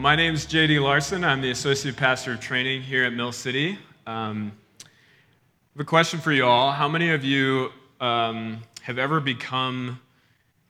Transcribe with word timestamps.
My 0.00 0.16
name 0.16 0.32
is 0.32 0.46
JD 0.46 0.82
Larson. 0.82 1.24
I'm 1.24 1.42
the 1.42 1.50
Associate 1.50 1.94
Pastor 1.94 2.32
of 2.32 2.40
Training 2.40 2.80
here 2.80 3.04
at 3.04 3.12
Mill 3.12 3.32
City. 3.32 3.78
Um, 4.06 4.52
I 4.82 4.86
have 5.74 5.80
a 5.82 5.84
question 5.84 6.20
for 6.20 6.32
you 6.32 6.46
all. 6.46 6.72
How 6.72 6.88
many 6.88 7.10
of 7.10 7.22
you 7.22 7.68
um, 8.00 8.62
have 8.80 8.96
ever 8.96 9.20
become 9.20 10.00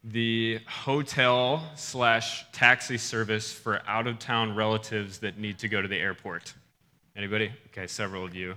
the 0.02 0.58
hotel 0.66 1.62
slash 1.76 2.44
taxi 2.50 2.98
service 2.98 3.52
for 3.52 3.80
out 3.86 4.08
of 4.08 4.18
town 4.18 4.56
relatives 4.56 5.18
that 5.20 5.38
need 5.38 5.60
to 5.60 5.68
go 5.68 5.80
to 5.80 5.86
the 5.86 5.98
airport? 5.98 6.52
Anybody? 7.14 7.52
Okay, 7.68 7.86
several 7.86 8.24
of 8.24 8.34
you. 8.34 8.56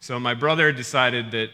So 0.00 0.18
my 0.18 0.34
brother 0.34 0.72
decided 0.72 1.30
that 1.30 1.50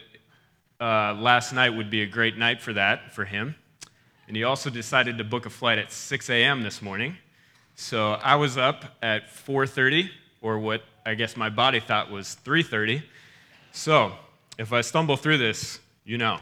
uh, 0.81 1.13
last 1.13 1.53
night 1.53 1.69
would 1.69 1.91
be 1.91 2.01
a 2.01 2.07
great 2.07 2.35
night 2.35 2.63
for 2.63 2.73
that 2.73 3.13
for 3.13 3.25
him, 3.25 3.53
and 4.27 4.35
he 4.35 4.43
also 4.43 4.71
decided 4.71 5.19
to 5.19 5.23
book 5.23 5.45
a 5.45 5.51
flight 5.51 5.77
at 5.77 5.91
6 5.91 6.31
a.m. 6.31 6.63
this 6.63 6.81
morning. 6.81 7.17
So 7.77 8.13
I 8.13 8.35
was 8.35 8.57
up 8.57 8.85
at 9.01 9.29
4:30, 9.29 10.09
or 10.41 10.57
what 10.59 10.83
I 11.05 11.13
guess 11.13 11.35
my 11.35 11.49
body 11.49 11.81
thought 11.81 12.09
was 12.09 12.35
3:30. 12.35 13.03
So 13.73 14.17
if 14.57 14.71
I 14.71 14.79
stumble 14.79 15.17
through 15.17 15.39
this, 15.39 15.81
you 16.05 16.17
know, 16.17 16.39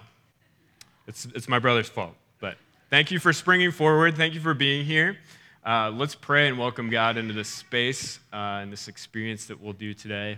it's 1.08 1.26
it's 1.26 1.50
my 1.50 1.58
brother's 1.58 1.90
fault. 1.90 2.16
But 2.40 2.58
thank 2.92 3.10
you 3.10 3.18
for 3.18 3.34
springing 3.34 3.72
forward. 3.72 4.16
Thank 4.16 4.36
you 4.36 4.42
for 4.42 4.54
being 4.54 4.86
here. 4.86 5.18
Uh, 5.66 5.90
let's 5.90 6.14
pray 6.14 6.48
and 6.48 6.60
welcome 6.60 6.92
God 6.92 7.18
into 7.18 7.34
this 7.34 7.50
space 7.50 8.20
uh, 8.32 8.62
and 8.62 8.72
this 8.72 8.88
experience 8.88 9.48
that 9.48 9.60
we'll 9.60 9.74
do 9.74 9.96
today, 9.96 10.38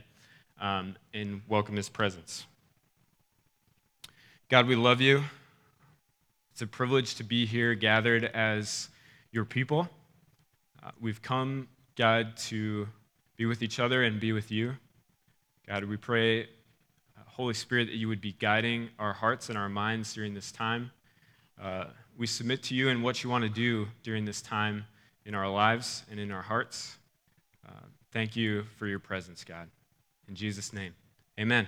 um, 0.61 0.95
and 1.13 1.41
welcome 1.49 1.75
His 1.75 1.89
presence. 1.89 2.45
God, 4.47 4.65
we 4.65 4.75
love 4.77 5.01
you. 5.01 5.25
It's 6.53 6.61
a 6.61 6.67
privilege 6.67 7.15
to 7.15 7.25
be 7.25 7.45
here 7.45 7.75
gathered 7.75 8.23
as 8.23 8.87
your 9.33 9.43
people. 9.43 9.89
Uh, 10.85 10.91
we've 11.01 11.21
come, 11.21 11.67
God, 11.95 12.37
to 12.37 12.87
be 13.37 13.47
with 13.47 13.63
each 13.63 13.79
other 13.79 14.03
and 14.03 14.19
be 14.19 14.33
with 14.33 14.51
you. 14.51 14.75
God, 15.67 15.83
we 15.85 15.97
pray, 15.97 16.43
uh, 16.43 16.45
Holy 17.25 17.55
Spirit, 17.55 17.85
that 17.85 17.95
you 17.95 18.07
would 18.07 18.21
be 18.21 18.33
guiding 18.33 18.89
our 18.99 19.13
hearts 19.13 19.49
and 19.49 19.57
our 19.57 19.67
minds 19.67 20.13
during 20.13 20.35
this 20.35 20.51
time. 20.51 20.91
Uh, 21.59 21.85
we 22.15 22.27
submit 22.27 22.61
to 22.63 22.75
you 22.75 22.89
and 22.89 23.03
what 23.03 23.23
you 23.23 23.31
want 23.31 23.43
to 23.43 23.49
do 23.49 23.87
during 24.03 24.25
this 24.25 24.43
time 24.43 24.85
in 25.25 25.33
our 25.33 25.49
lives 25.49 26.03
and 26.11 26.19
in 26.19 26.31
our 26.31 26.43
hearts. 26.43 26.99
Uh, 27.67 27.71
thank 28.11 28.35
you 28.35 28.65
for 28.77 28.85
your 28.85 28.99
presence, 28.99 29.43
God. 29.43 29.67
In 30.27 30.35
Jesus' 30.35 30.71
name, 30.71 30.93
amen. 31.39 31.67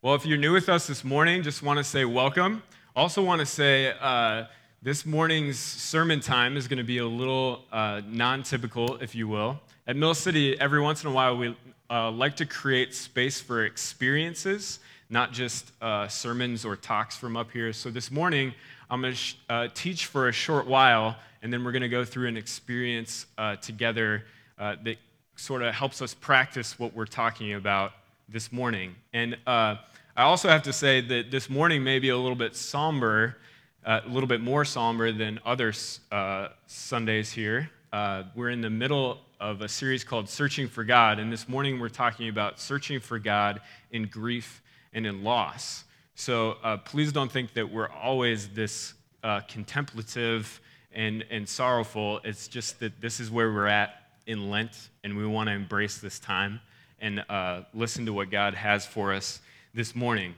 Well, 0.00 0.14
if 0.14 0.24
you're 0.24 0.38
new 0.38 0.54
with 0.54 0.70
us 0.70 0.86
this 0.86 1.04
morning, 1.04 1.42
just 1.42 1.62
want 1.62 1.76
to 1.76 1.84
say 1.84 2.06
welcome. 2.06 2.62
Also, 2.96 3.22
want 3.22 3.40
to 3.40 3.46
say, 3.46 3.92
uh, 4.00 4.44
this 4.80 5.04
morning's 5.04 5.58
sermon 5.58 6.20
time 6.20 6.56
is 6.56 6.68
going 6.68 6.78
to 6.78 6.84
be 6.84 6.98
a 6.98 7.06
little 7.06 7.64
uh, 7.72 8.00
non 8.06 8.44
typical, 8.44 8.96
if 8.98 9.12
you 9.12 9.26
will. 9.26 9.58
At 9.88 9.96
Mill 9.96 10.14
City, 10.14 10.58
every 10.60 10.80
once 10.80 11.02
in 11.02 11.10
a 11.10 11.12
while, 11.12 11.36
we 11.36 11.56
uh, 11.90 12.12
like 12.12 12.36
to 12.36 12.46
create 12.46 12.94
space 12.94 13.40
for 13.40 13.64
experiences, 13.64 14.78
not 15.10 15.32
just 15.32 15.72
uh, 15.82 16.06
sermons 16.06 16.64
or 16.64 16.76
talks 16.76 17.16
from 17.16 17.36
up 17.36 17.50
here. 17.50 17.72
So 17.72 17.90
this 17.90 18.12
morning, 18.12 18.54
I'm 18.88 19.00
going 19.00 19.14
to 19.14 19.18
sh- 19.18 19.36
uh, 19.50 19.66
teach 19.74 20.06
for 20.06 20.28
a 20.28 20.32
short 20.32 20.68
while, 20.68 21.16
and 21.42 21.52
then 21.52 21.64
we're 21.64 21.72
going 21.72 21.82
to 21.82 21.88
go 21.88 22.04
through 22.04 22.28
an 22.28 22.36
experience 22.36 23.26
uh, 23.36 23.56
together 23.56 24.26
uh, 24.60 24.76
that 24.84 24.98
sort 25.34 25.62
of 25.62 25.74
helps 25.74 26.00
us 26.02 26.14
practice 26.14 26.78
what 26.78 26.94
we're 26.94 27.04
talking 27.04 27.54
about 27.54 27.94
this 28.28 28.52
morning. 28.52 28.94
And 29.12 29.36
I 29.46 29.78
also 30.16 30.48
have 30.48 30.62
to 30.64 30.72
say 30.72 31.00
that 31.00 31.32
this 31.32 31.50
morning 31.50 31.82
may 31.82 31.98
be 31.98 32.10
a 32.10 32.16
little 32.16 32.36
bit 32.36 32.54
somber 32.54 33.38
a 33.84 34.02
little 34.06 34.26
bit 34.26 34.40
more 34.40 34.64
somber 34.64 35.12
than 35.12 35.40
other 35.44 35.72
uh, 36.10 36.48
Sundays 36.66 37.32
here. 37.32 37.70
Uh, 37.92 38.24
we're 38.34 38.50
in 38.50 38.60
the 38.60 38.70
middle 38.70 39.18
of 39.40 39.62
a 39.62 39.68
series 39.68 40.04
called 40.04 40.28
Searching 40.28 40.68
for 40.68 40.84
God, 40.84 41.18
and 41.18 41.32
this 41.32 41.48
morning 41.48 41.80
we're 41.80 41.88
talking 41.88 42.28
about 42.28 42.58
searching 42.58 43.00
for 43.00 43.18
God 43.18 43.60
in 43.90 44.06
grief 44.06 44.62
and 44.92 45.06
in 45.06 45.22
loss. 45.22 45.84
So 46.14 46.56
uh, 46.62 46.78
please 46.78 47.12
don't 47.12 47.30
think 47.30 47.54
that 47.54 47.70
we're 47.70 47.88
always 47.88 48.48
this 48.48 48.94
uh, 49.22 49.40
contemplative 49.48 50.60
and, 50.92 51.24
and 51.30 51.48
sorrowful. 51.48 52.20
It's 52.24 52.48
just 52.48 52.80
that 52.80 53.00
this 53.00 53.20
is 53.20 53.30
where 53.30 53.52
we're 53.52 53.66
at 53.66 53.94
in 54.26 54.50
Lent, 54.50 54.90
and 55.04 55.16
we 55.16 55.26
want 55.26 55.48
to 55.48 55.54
embrace 55.54 55.98
this 55.98 56.18
time 56.18 56.60
and 57.00 57.24
uh, 57.28 57.62
listen 57.72 58.04
to 58.06 58.12
what 58.12 58.30
God 58.30 58.54
has 58.54 58.84
for 58.84 59.14
us 59.14 59.40
this 59.72 59.94
morning. 59.94 60.34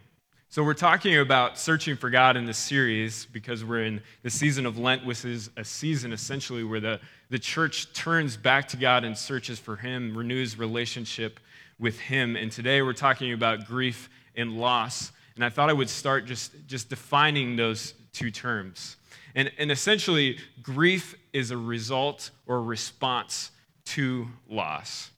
So, 0.53 0.65
we're 0.65 0.75
talking 0.75 1.17
about 1.17 1.61
searching 1.61 1.97
for 1.97 2.11
God 2.11 2.37
in 2.37 2.45
this 2.45 2.59
series 2.59 3.25
because 3.25 3.65
we're 3.65 3.85
in 3.85 4.03
the 4.25 4.31
season 4.31 4.67
of 4.67 4.79
Lent, 4.79 5.07
which 5.07 5.25
is 5.25 5.49
a 5.57 5.65
season 5.65 6.13
essentially 6.13 6.65
where 6.65 6.81
the, 6.81 6.99
the 7.29 7.39
church 7.39 7.93
turns 7.93 8.37
back 8.37 8.67
to 8.71 8.77
God 8.77 9.05
and 9.05 9.17
searches 9.17 9.61
for 9.61 9.77
Him, 9.77 10.19
renews 10.19 10.59
relationship 10.59 11.39
with 11.79 12.01
Him. 12.01 12.35
And 12.35 12.51
today 12.51 12.83
we're 12.83 12.95
talking 12.95 13.33
about 13.33 13.65
grief 13.65 14.11
and 14.35 14.59
loss. 14.59 15.13
And 15.37 15.45
I 15.45 15.51
thought 15.51 15.71
I 15.71 15.73
would 15.73 15.89
start 15.89 16.27
just, 16.27 16.51
just 16.67 16.89
defining 16.89 17.55
those 17.55 17.95
two 18.13 18.33
terms. 18.33 18.97
And, 19.37 19.53
and 19.57 19.71
essentially, 19.71 20.39
grief 20.61 21.15
is 21.33 21.53
a 21.53 21.57
result 21.57 22.33
or 22.49 22.61
response 22.61 23.53
to 23.85 24.27
loss. 24.49 25.13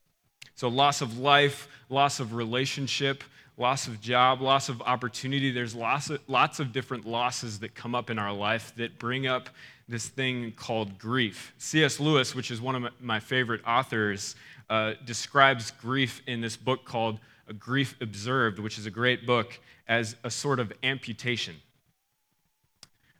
So, 0.56 0.68
loss 0.68 1.00
of 1.00 1.18
life, 1.18 1.68
loss 1.88 2.20
of 2.20 2.34
relationship, 2.34 3.24
loss 3.56 3.86
of 3.86 4.00
job, 4.00 4.40
loss 4.40 4.68
of 4.68 4.80
opportunity. 4.82 5.50
There's 5.50 5.74
lots 5.74 6.10
of, 6.10 6.20
lots 6.26 6.60
of 6.60 6.72
different 6.72 7.04
losses 7.04 7.58
that 7.60 7.74
come 7.74 7.94
up 7.94 8.10
in 8.10 8.18
our 8.18 8.32
life 8.32 8.72
that 8.76 8.98
bring 8.98 9.26
up 9.26 9.50
this 9.88 10.08
thing 10.08 10.52
called 10.56 10.98
grief. 10.98 11.54
C.S. 11.58 12.00
Lewis, 12.00 12.34
which 12.34 12.50
is 12.50 12.60
one 12.60 12.74
of 12.74 12.92
my 13.00 13.20
favorite 13.20 13.60
authors, 13.66 14.36
uh, 14.70 14.94
describes 15.04 15.70
grief 15.70 16.22
in 16.26 16.40
this 16.40 16.56
book 16.56 16.84
called 16.84 17.20
A 17.48 17.52
Grief 17.52 17.96
Observed, 18.00 18.58
which 18.58 18.78
is 18.78 18.86
a 18.86 18.90
great 18.90 19.26
book, 19.26 19.60
as 19.86 20.16
a 20.24 20.30
sort 20.30 20.60
of 20.60 20.72
amputation. 20.82 21.56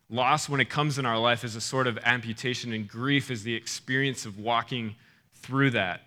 Loss, 0.09 0.49
when 0.49 0.59
it 0.59 0.69
comes 0.69 0.97
in 0.97 1.05
our 1.05 1.19
life, 1.19 1.43
is 1.43 1.55
a 1.55 1.61
sort 1.61 1.87
of 1.87 1.97
amputation, 2.05 2.73
and 2.73 2.87
grief 2.87 3.29
is 3.29 3.43
the 3.43 3.53
experience 3.53 4.25
of 4.25 4.39
walking 4.39 4.95
through 5.35 5.71
that. 5.71 6.01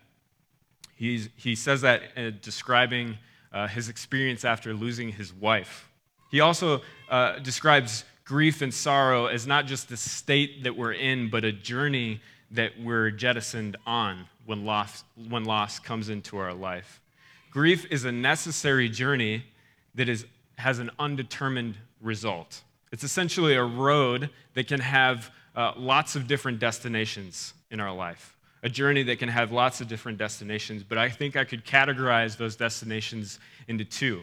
He's, 0.97 1.29
he 1.37 1.55
says 1.55 1.83
that 1.83 2.03
uh, 2.17 2.31
describing 2.41 3.19
uh, 3.57 3.67
his 3.67 3.89
experience 3.89 4.45
after 4.45 4.75
losing 4.75 5.09
his 5.09 5.33
wife. 5.33 5.89
He 6.31 6.41
also 6.41 6.83
uh, 7.09 7.39
describes 7.39 8.05
grief 8.27 8.61
and 8.61 8.73
sorrow 8.73 9.27
as 9.27 9.47
not 9.47 9.65
just 9.65 9.89
the 9.89 9.97
state 9.97 10.65
that 10.65 10.77
we're 10.77 10.93
in, 10.93 11.31
but 11.31 11.43
a 11.43 11.53
journey 11.53 12.21
that 12.51 12.79
we're 12.79 13.11
jettisoned 13.11 13.79
on 13.87 14.27
when 14.45 14.67
loss, 14.67 15.05
when 15.31 15.45
loss 15.45 15.79
comes 15.79 16.11
into 16.11 16.37
our 16.37 16.53
life. 16.53 17.01
Grief 17.51 17.87
is 17.91 18.05
a 18.05 18.13
necessary 18.13 18.91
journey 18.91 19.43
that 19.95 20.11
is, 20.11 20.27
has 20.59 20.79
an 20.79 20.91
undetermined 20.99 21.77
result. 22.03 22.63
It's 22.93 23.05
essentially 23.05 23.55
a 23.55 23.65
road 23.65 24.29
that 24.53 24.69
can 24.69 24.81
have 24.81 25.31
uh, 25.55 25.73
lots 25.79 26.15
of 26.15 26.27
different 26.27 26.59
destinations 26.59 27.55
in 27.71 27.81
our 27.81 27.95
life 27.95 28.36
a 28.63 28.69
journey 28.69 29.03
that 29.05 29.19
can 29.19 29.29
have 29.29 29.53
lots 29.53 29.81
of 29.81 29.89
different 29.89 30.19
destinations, 30.19 30.83
but 30.83 30.99
I 30.99 31.09
think 31.09 31.37
I 31.37 31.45
could 31.45 31.65
categorize 31.65 32.37
those 32.37 32.57
destinations 32.57 33.39
into 33.69 33.85
two. 33.85 34.23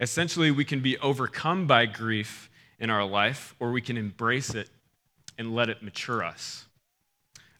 Essentially, 0.00 0.50
we 0.50 0.64
can 0.64 0.80
be 0.80 0.96
overcome 0.98 1.66
by 1.66 1.86
grief 1.86 2.50
in 2.78 2.90
our 2.90 3.04
life, 3.04 3.54
or 3.60 3.70
we 3.70 3.80
can 3.80 3.96
embrace 3.96 4.54
it 4.54 4.70
and 5.38 5.54
let 5.54 5.68
it 5.68 5.82
mature 5.82 6.24
us. 6.24 6.66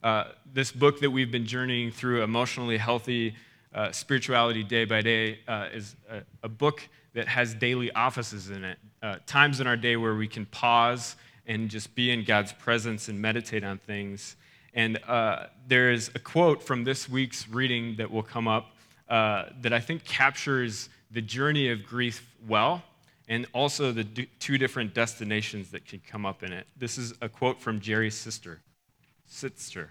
Uh, 0.03 0.25
this 0.50 0.73
book 0.73 1.00
that 1.00 1.11
we've 1.11 1.31
been 1.31 1.47
journeying 1.47 1.91
through, 1.91 2.23
Emotionally 2.23 2.79
Healthy 2.79 3.35
uh, 3.75 3.93
Spirituality 3.93 4.65
Day 4.65 4.87
by 4.87 5.03
Day, 5.03 5.41
uh, 5.47 5.69
is 5.73 5.94
a, 6.09 6.23
a, 6.43 6.49
book 6.49 6.88
that 7.12 7.29
has 7.29 7.55
daily 7.55 7.93
offices 7.93 8.49
in 8.49 8.65
it. 8.65 8.79
Uh, 9.03 9.17
times 9.27 9.61
in 9.61 9.67
our 9.67 9.77
day 9.77 9.97
where 9.97 10.15
we 10.15 10.27
can 10.27 10.47
pause 10.47 11.17
and 11.47 11.69
just 11.69 11.94
be 11.94 12.11
in 12.11 12.25
God's 12.25 12.53
presence 12.53 13.09
and 13.09 13.21
meditate 13.21 13.62
on 13.62 13.77
things. 13.79 14.37
And 14.75 14.99
uh, 15.06 15.46
there 15.67 15.90
is 15.90 16.11
a 16.14 16.19
quote 16.19 16.62
from 16.62 16.84
this 16.84 17.08
week's 17.08 17.49
reading 17.49 17.96
that 17.96 18.11
will 18.11 18.22
come 18.22 18.46
up 18.46 18.76
uh, 19.08 19.46
that 19.62 19.72
I 19.72 19.81
think 19.81 20.05
captures 20.05 20.88
the 21.11 21.20
journey 21.20 21.70
of 21.70 21.84
grief 21.84 22.26
well 22.46 22.82
and 23.28 23.46
also 23.52 23.93
the 23.93 24.05
d- 24.05 24.28
two 24.38 24.58
different 24.58 24.94
destinations 24.94 25.70
that 25.70 25.84
can 25.87 26.00
come 26.06 26.25
up 26.25 26.43
in 26.43 26.52
it. 26.52 26.67
This 26.76 26.99
is 26.99 27.14
a 27.20 27.28
quote 27.28 27.61
from 27.61 27.81
Jerry 27.81 28.11
Sittser. 28.11 28.58
Sittser. 29.28 29.88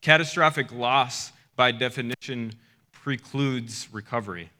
Catastrophic 0.00 0.72
loss, 0.72 1.32
by 1.56 1.72
definition, 1.72 2.52
precludes 2.92 3.88
recovery. 3.92 4.50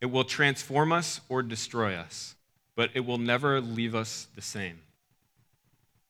It 0.00 0.06
will 0.06 0.24
transform 0.24 0.92
us 0.92 1.20
or 1.28 1.42
destroy 1.42 1.94
us, 1.94 2.34
but 2.74 2.90
it 2.94 3.00
will 3.00 3.18
never 3.18 3.60
leave 3.60 3.94
us 3.94 4.26
the 4.34 4.42
same. 4.42 4.80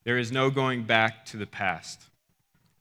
There 0.03 0.17
is 0.17 0.31
no 0.31 0.49
going 0.49 0.83
back 0.83 1.25
to 1.27 1.37
the 1.37 1.47
past. 1.47 2.01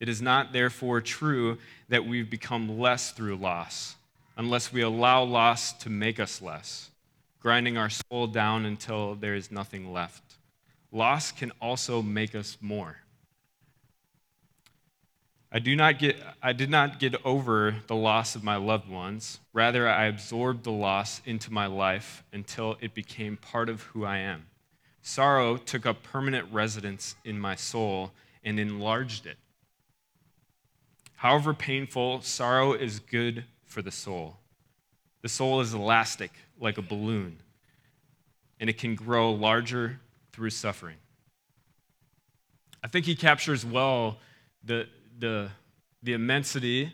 It 0.00 0.08
is 0.08 0.20
not, 0.20 0.52
therefore, 0.52 1.00
true 1.00 1.58
that 1.88 2.04
we've 2.04 2.28
become 2.28 2.80
less 2.80 3.12
through 3.12 3.36
loss, 3.36 3.94
unless 4.36 4.72
we 4.72 4.82
allow 4.82 5.22
loss 5.22 5.72
to 5.74 5.90
make 5.90 6.18
us 6.18 6.42
less, 6.42 6.90
grinding 7.38 7.76
our 7.76 7.90
soul 7.90 8.26
down 8.26 8.66
until 8.66 9.14
there 9.14 9.36
is 9.36 9.52
nothing 9.52 9.92
left. 9.92 10.22
Loss 10.90 11.32
can 11.32 11.52
also 11.60 12.02
make 12.02 12.34
us 12.34 12.58
more. 12.60 12.96
I, 15.52 15.58
do 15.58 15.76
not 15.76 15.98
get, 15.98 16.16
I 16.42 16.52
did 16.52 16.70
not 16.70 16.98
get 16.98 17.14
over 17.24 17.76
the 17.86 17.94
loss 17.94 18.34
of 18.34 18.42
my 18.42 18.56
loved 18.56 18.88
ones. 18.88 19.38
Rather, 19.52 19.88
I 19.88 20.06
absorbed 20.06 20.64
the 20.64 20.72
loss 20.72 21.20
into 21.26 21.52
my 21.52 21.66
life 21.66 22.24
until 22.32 22.76
it 22.80 22.94
became 22.94 23.36
part 23.36 23.68
of 23.68 23.82
who 23.82 24.04
I 24.04 24.18
am. 24.18 24.46
Sorrow 25.02 25.56
took 25.56 25.84
up 25.84 26.02
permanent 26.02 26.50
residence 26.52 27.16
in 27.24 27.38
my 27.38 27.56
soul 27.56 28.12
and 28.44 28.58
enlarged 28.58 29.26
it. 29.26 29.36
However 31.16 31.52
painful, 31.54 32.22
sorrow 32.22 32.72
is 32.72 32.98
good 32.98 33.44
for 33.64 33.82
the 33.82 33.90
soul. 33.90 34.36
The 35.22 35.28
soul 35.28 35.60
is 35.60 35.74
elastic, 35.74 36.32
like 36.58 36.78
a 36.78 36.82
balloon, 36.82 37.38
and 38.58 38.70
it 38.70 38.78
can 38.78 38.94
grow 38.94 39.32
larger 39.32 40.00
through 40.32 40.50
suffering. 40.50 40.96
I 42.82 42.88
think 42.88 43.06
he 43.06 43.14
captures 43.14 43.64
well 43.64 44.18
the, 44.64 44.88
the, 45.18 45.50
the 46.02 46.12
immensity 46.12 46.92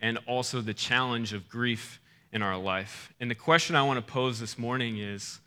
and 0.00 0.18
also 0.26 0.60
the 0.60 0.74
challenge 0.74 1.32
of 1.32 1.48
grief 1.48 2.00
in 2.32 2.42
our 2.42 2.56
life. 2.56 3.12
And 3.20 3.30
the 3.30 3.34
question 3.34 3.76
I 3.76 3.82
want 3.82 3.98
to 3.98 4.12
pose 4.12 4.38
this 4.38 4.58
morning 4.58 4.98
is 4.98 5.40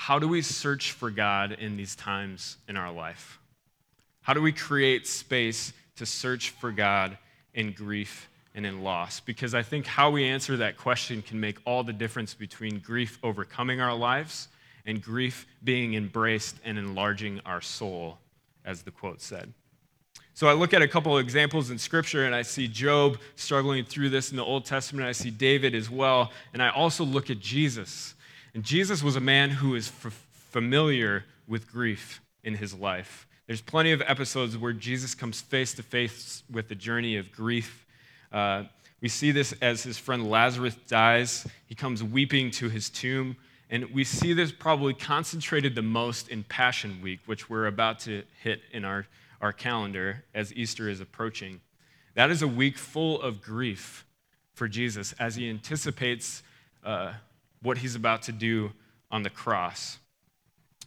how 0.00 0.18
do 0.18 0.26
we 0.26 0.40
search 0.40 0.92
for 0.92 1.10
God 1.10 1.52
in 1.52 1.76
these 1.76 1.94
times 1.94 2.56
in 2.66 2.78
our 2.78 2.90
life? 2.90 3.38
How 4.22 4.32
do 4.32 4.40
we 4.40 4.50
create 4.50 5.06
space 5.06 5.74
to 5.96 6.06
search 6.06 6.50
for 6.50 6.72
God 6.72 7.18
in 7.52 7.72
grief 7.72 8.30
and 8.54 8.64
in 8.64 8.82
loss? 8.82 9.20
Because 9.20 9.54
I 9.54 9.60
think 9.60 9.84
how 9.84 10.08
we 10.08 10.24
answer 10.24 10.56
that 10.56 10.78
question 10.78 11.20
can 11.20 11.38
make 11.38 11.58
all 11.66 11.84
the 11.84 11.92
difference 11.92 12.32
between 12.32 12.78
grief 12.78 13.18
overcoming 13.22 13.82
our 13.82 13.94
lives 13.94 14.48
and 14.86 15.02
grief 15.02 15.46
being 15.64 15.92
embraced 15.92 16.56
and 16.64 16.78
enlarging 16.78 17.38
our 17.44 17.60
soul, 17.60 18.16
as 18.64 18.80
the 18.80 18.90
quote 18.90 19.20
said. 19.20 19.52
So 20.32 20.48
I 20.48 20.54
look 20.54 20.72
at 20.72 20.80
a 20.80 20.88
couple 20.88 21.18
of 21.18 21.22
examples 21.22 21.68
in 21.68 21.76
Scripture 21.76 22.24
and 22.24 22.34
I 22.34 22.40
see 22.40 22.68
Job 22.68 23.18
struggling 23.36 23.84
through 23.84 24.08
this 24.08 24.30
in 24.30 24.38
the 24.38 24.44
Old 24.44 24.64
Testament. 24.64 25.06
I 25.06 25.12
see 25.12 25.30
David 25.30 25.74
as 25.74 25.90
well. 25.90 26.32
And 26.54 26.62
I 26.62 26.70
also 26.70 27.04
look 27.04 27.28
at 27.28 27.38
Jesus. 27.38 28.14
And 28.54 28.64
Jesus 28.64 29.02
was 29.02 29.16
a 29.16 29.20
man 29.20 29.50
who 29.50 29.74
is 29.74 29.88
f- 30.04 30.12
familiar 30.50 31.24
with 31.46 31.70
grief 31.70 32.20
in 32.42 32.54
his 32.54 32.74
life. 32.74 33.26
There's 33.46 33.60
plenty 33.60 33.92
of 33.92 34.02
episodes 34.06 34.56
where 34.56 34.72
Jesus 34.72 35.14
comes 35.14 35.40
face 35.40 35.74
to 35.74 35.82
face 35.82 36.42
with 36.50 36.68
the 36.68 36.74
journey 36.74 37.16
of 37.16 37.32
grief. 37.32 37.86
Uh, 38.32 38.64
we 39.00 39.08
see 39.08 39.32
this 39.32 39.52
as 39.60 39.82
his 39.82 39.98
friend 39.98 40.30
Lazarus 40.30 40.76
dies. 40.86 41.46
He 41.66 41.74
comes 41.74 42.02
weeping 42.02 42.50
to 42.52 42.68
his 42.68 42.90
tomb. 42.90 43.36
And 43.70 43.86
we 43.92 44.04
see 44.04 44.32
this 44.32 44.50
probably 44.50 44.94
concentrated 44.94 45.74
the 45.74 45.82
most 45.82 46.28
in 46.28 46.42
Passion 46.44 47.00
Week, 47.02 47.20
which 47.26 47.48
we're 47.48 47.66
about 47.66 48.00
to 48.00 48.24
hit 48.42 48.62
in 48.72 48.84
our, 48.84 49.06
our 49.40 49.52
calendar 49.52 50.24
as 50.34 50.52
Easter 50.54 50.88
is 50.88 51.00
approaching. 51.00 51.60
That 52.14 52.30
is 52.30 52.42
a 52.42 52.48
week 52.48 52.76
full 52.76 53.22
of 53.22 53.40
grief 53.40 54.04
for 54.54 54.68
Jesus 54.68 55.14
as 55.18 55.36
he 55.36 55.48
anticipates 55.48 56.42
uh, 56.84 57.12
what 57.62 57.78
he's 57.78 57.94
about 57.94 58.22
to 58.22 58.32
do 58.32 58.72
on 59.10 59.22
the 59.22 59.30
cross. 59.30 59.98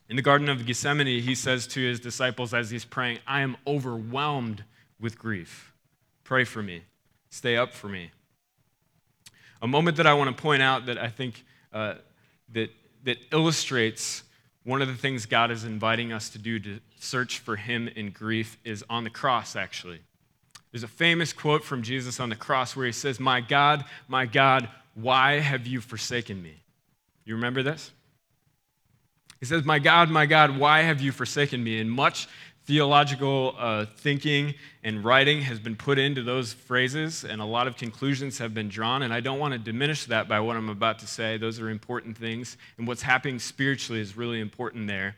In 0.10 0.16
the 0.16 0.22
Garden 0.22 0.50
of 0.50 0.66
Gethsemane, 0.66 1.22
he 1.22 1.36
says 1.36 1.66
to 1.68 1.80
his 1.80 2.00
disciples 2.00 2.54
as 2.54 2.70
he's 2.70 2.86
praying, 2.86 3.20
I 3.26 3.42
am 3.42 3.58
overwhelmed 3.66 4.64
with 5.00 5.18
grief. 5.18 5.74
Pray 6.24 6.44
for 6.44 6.62
me. 6.62 6.84
Stay 7.30 7.58
up 7.58 7.74
for 7.74 7.88
me. 7.88 8.12
A 9.62 9.68
moment 9.68 9.98
that 9.98 10.08
I 10.08 10.14
want 10.14 10.36
to 10.36 10.42
point 10.42 10.62
out 10.62 10.86
that 10.88 10.98
I 10.98 11.08
think 11.08 11.44
uh, 11.72 11.96
that, 12.52 12.70
that 13.04 13.18
illustrates 13.32 14.24
one 14.64 14.82
of 14.82 14.88
the 14.88 14.94
things 14.94 15.26
God 15.26 15.52
is 15.52 15.64
inviting 15.64 16.14
us 16.14 16.30
to 16.30 16.38
do 16.38 16.60
to 16.60 16.80
search 17.00 17.40
for 17.40 17.56
Him 17.56 17.88
in 17.88 18.12
grief 18.12 18.58
is 18.64 18.84
on 18.90 19.04
the 19.04 19.10
cross, 19.10 19.56
actually. 19.56 20.00
There's 20.72 20.84
a 20.84 20.88
famous 20.88 21.34
quote 21.34 21.64
from 21.64 21.84
Jesus 21.84 22.20
on 22.20 22.30
the 22.30 22.36
cross 22.36 22.76
where 22.76 22.86
He 22.86 22.92
says, 22.92 23.20
My 23.20 23.42
God, 23.42 23.86
my 24.08 24.26
God, 24.26 24.70
why 24.96 25.40
have 25.40 25.68
you 25.68 25.82
forsaken 25.82 26.42
me? 26.42 26.63
You 27.26 27.36
remember 27.36 27.64
this? 27.64 27.92
He 29.40 29.46
says, 29.46 29.64
My 29.64 29.80
God, 29.80 30.10
my 30.10 30.26
God, 30.26 30.58
why 30.58 30.82
have 30.82 31.02
you 31.02 31.12
forsaken 31.12 31.64
me? 31.64 31.80
And 31.80 31.92
much 31.92 32.28
theological 32.66 33.56
uh, 33.58 33.86
thinking 33.98 34.54
and 34.84 35.04
writing 35.04 35.42
has 35.42 35.60
been 35.60 35.76
put 35.76 36.00
into 36.00 36.24
those 36.24 36.54
phrases, 36.54 37.26
and 37.26 37.42
a 37.42 37.46
lot 37.46 37.68
of 37.68 37.76
conclusions 37.76 38.38
have 38.38 38.54
been 38.54 38.70
drawn. 38.70 39.02
And 39.02 39.14
I 39.14 39.20
don't 39.20 39.40
want 39.40 39.54
to 39.54 39.60
diminish 39.60 40.06
that 40.06 40.28
by 40.28 40.40
what 40.40 40.56
I'm 40.56 40.70
about 40.70 41.00
to 41.00 41.08
say. 41.08 41.38
Those 41.38 41.60
are 41.60 41.70
important 41.70 42.18
things, 42.18 42.58
and 42.78 42.88
what's 42.88 43.02
happening 43.02 43.40
spiritually 43.40 44.02
is 44.02 44.16
really 44.16 44.40
important 44.40 44.88
there. 44.88 45.16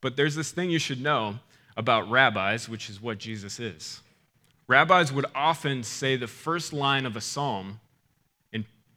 But 0.00 0.16
there's 0.16 0.34
this 0.34 0.52
thing 0.52 0.70
you 0.70 0.78
should 0.78 1.00
know 1.00 1.36
about 1.76 2.08
rabbis, 2.10 2.68
which 2.68 2.88
is 2.88 3.02
what 3.02 3.18
Jesus 3.18 3.58
is. 3.58 4.00
Rabbis 4.68 5.12
would 5.12 5.26
often 5.34 5.82
say 5.82 6.16
the 6.16 6.26
first 6.26 6.72
line 6.72 7.06
of 7.06 7.16
a 7.16 7.20
psalm 7.20 7.80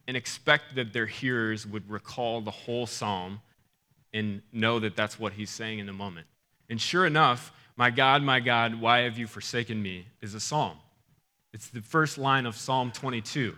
and 0.08 0.16
expect 0.16 0.74
that 0.74 0.92
their 0.94 1.06
hearers 1.06 1.66
would 1.66 1.88
recall 1.88 2.40
the 2.40 2.50
whole 2.50 2.86
psalm 2.86 3.42
and 4.14 4.40
know 4.52 4.80
that 4.80 4.96
that's 4.96 5.20
what 5.20 5.34
he's 5.34 5.50
saying 5.50 5.78
in 5.78 5.86
the 5.86 5.92
moment. 5.92 6.26
And 6.70 6.80
sure 6.80 7.06
enough, 7.06 7.52
my 7.76 7.90
God, 7.90 8.22
my 8.22 8.40
God, 8.40 8.80
why 8.80 9.00
have 9.00 9.18
you 9.18 9.26
forsaken 9.26 9.80
me? 9.80 10.06
is 10.22 10.34
a 10.34 10.40
psalm. 10.40 10.78
It's 11.52 11.68
the 11.68 11.82
first 11.82 12.16
line 12.16 12.46
of 12.46 12.56
Psalm 12.56 12.90
22. 12.90 13.54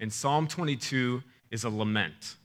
And 0.00 0.12
Psalm 0.12 0.46
22 0.46 1.22
is 1.50 1.64
a 1.64 1.70
lament, 1.70 2.36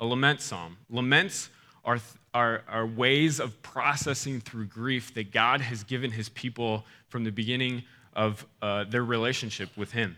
a 0.00 0.06
lament 0.06 0.40
psalm. 0.40 0.78
Laments 0.88 1.50
are, 1.84 1.98
are, 2.32 2.62
are 2.66 2.86
ways 2.86 3.40
of 3.40 3.60
processing 3.62 4.40
through 4.40 4.66
grief 4.66 5.12
that 5.14 5.32
God 5.32 5.60
has 5.60 5.84
given 5.84 6.10
his 6.10 6.30
people 6.30 6.86
from 7.08 7.24
the 7.24 7.32
beginning 7.32 7.82
of 8.14 8.46
uh, 8.62 8.84
their 8.84 9.04
relationship 9.04 9.68
with 9.76 9.92
him. 9.92 10.16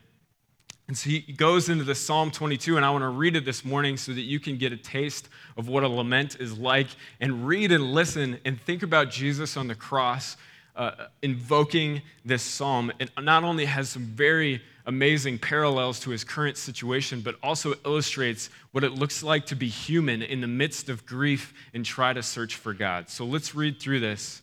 And 0.87 0.97
so 0.97 1.09
he 1.09 1.21
goes 1.21 1.71
into 1.71 1.85
the 1.85 1.95
Psalm 1.95 2.31
22, 2.31 2.77
and 2.77 2.85
I 2.85 2.91
want 2.91 3.03
to 3.03 3.09
read 3.09 3.37
it 3.37 3.47
this 3.47 3.65
morning 3.65 3.97
so 3.97 4.13
that 4.13 4.21
you 4.21 4.39
can 4.39 4.59
get 4.59 4.73
a 4.73 4.77
taste 4.77 5.31
of 5.57 5.67
what 5.67 5.83
a 5.83 5.89
lament 5.89 6.37
is 6.39 6.59
like 6.59 6.89
and 7.21 7.47
read 7.47 7.73
and 7.73 7.93
listen 7.93 8.39
and 8.45 8.61
think 8.61 8.83
about 8.83 9.11
Jesus 9.11 9.57
on 9.57 9.67
the 9.67 9.75
cross 9.75 10.37
uh, 10.77 11.07
invoking 11.23 12.03
this 12.25 12.43
psalm. 12.43 12.93
It 12.99 13.11
not 13.19 13.45
only 13.45 13.65
has 13.65 13.89
some 13.89 14.05
very 14.05 14.61
amazing 14.87 15.39
parallels 15.39 16.01
to 16.01 16.11
his 16.11 16.25
current 16.25 16.57
situation, 16.57 17.21
but 17.21 17.37
also 17.43 17.75
illustrates 17.87 18.51
what 18.73 18.85
it 18.85 18.93
looks 18.93 19.23
like 19.23 19.47
to 19.47 19.55
be 19.55 19.69
human 19.69 20.21
in 20.21 20.41
the 20.41 20.47
midst 20.47 20.89
of 20.89 21.07
grief 21.07 21.55
and 21.73 21.85
try 21.85 22.13
to 22.13 22.23
search 22.23 22.57
for 22.57 22.75
God. 22.75 23.09
So 23.09 23.25
let's 23.25 23.55
read 23.55 23.81
through 23.81 24.01
this, 24.01 24.43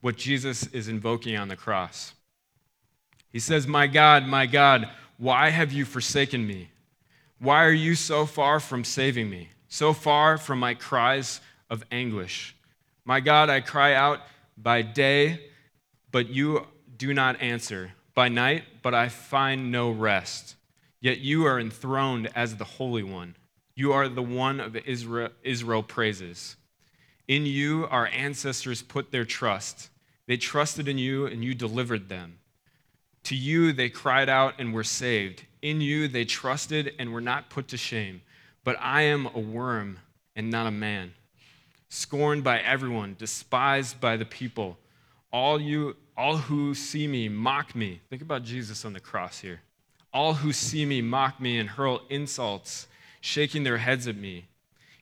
what 0.00 0.16
Jesus 0.16 0.66
is 0.68 0.88
invoking 0.88 1.36
on 1.36 1.48
the 1.48 1.56
cross. 1.56 2.12
He 3.32 3.38
says, 3.38 3.66
My 3.66 3.86
God, 3.86 4.26
my 4.26 4.46
God, 4.46 4.88
why 5.18 5.50
have 5.50 5.72
you 5.72 5.84
forsaken 5.84 6.46
me? 6.46 6.70
Why 7.40 7.64
are 7.64 7.72
you 7.72 7.94
so 7.96 8.24
far 8.24 8.60
from 8.60 8.84
saving 8.84 9.28
me, 9.28 9.50
so 9.68 9.92
far 9.92 10.38
from 10.38 10.60
my 10.60 10.74
cries 10.74 11.40
of 11.68 11.84
anguish? 11.90 12.56
My 13.04 13.18
God, 13.20 13.50
I 13.50 13.60
cry 13.60 13.94
out 13.94 14.20
by 14.56 14.82
day, 14.82 15.40
but 16.12 16.28
you 16.28 16.66
do 16.96 17.12
not 17.12 17.40
answer, 17.40 17.92
by 18.14 18.28
night, 18.28 18.64
but 18.82 18.94
I 18.94 19.08
find 19.08 19.72
no 19.72 19.90
rest. 19.90 20.54
Yet 21.00 21.18
you 21.18 21.46
are 21.46 21.58
enthroned 21.58 22.28
as 22.34 22.56
the 22.56 22.64
Holy 22.64 23.02
One. 23.02 23.36
You 23.74 23.92
are 23.92 24.08
the 24.08 24.22
one 24.22 24.60
of 24.60 24.76
Israel, 24.76 25.30
Israel 25.42 25.82
praises. 25.82 26.56
In 27.26 27.44
you, 27.44 27.86
our 27.90 28.06
ancestors 28.08 28.82
put 28.82 29.10
their 29.10 29.24
trust. 29.24 29.90
They 30.26 30.36
trusted 30.36 30.88
in 30.88 30.98
you, 30.98 31.26
and 31.26 31.44
you 31.44 31.54
delivered 31.54 32.08
them. 32.08 32.37
To 33.28 33.36
you 33.36 33.74
they 33.74 33.90
cried 33.90 34.30
out 34.30 34.54
and 34.58 34.72
were 34.72 34.82
saved. 34.82 35.44
In 35.60 35.82
you 35.82 36.08
they 36.08 36.24
trusted 36.24 36.94
and 36.98 37.12
were 37.12 37.20
not 37.20 37.50
put 37.50 37.68
to 37.68 37.76
shame. 37.76 38.22
But 38.64 38.78
I 38.80 39.02
am 39.02 39.26
a 39.26 39.38
worm 39.38 39.98
and 40.34 40.50
not 40.50 40.66
a 40.66 40.70
man, 40.70 41.12
scorned 41.90 42.42
by 42.42 42.60
everyone, 42.60 43.16
despised 43.18 44.00
by 44.00 44.16
the 44.16 44.24
people. 44.24 44.78
All 45.30 45.60
you 45.60 45.96
all 46.16 46.38
who 46.38 46.74
see 46.74 47.06
me 47.06 47.28
mock 47.28 47.74
me. 47.74 48.00
Think 48.08 48.22
about 48.22 48.44
Jesus 48.44 48.86
on 48.86 48.94
the 48.94 48.98
cross 48.98 49.40
here. 49.40 49.60
All 50.10 50.32
who 50.32 50.50
see 50.50 50.86
me 50.86 51.02
mock 51.02 51.38
me 51.38 51.58
and 51.58 51.68
hurl 51.68 52.00
insults, 52.08 52.86
shaking 53.20 53.62
their 53.62 53.76
heads 53.76 54.08
at 54.08 54.16
me. 54.16 54.46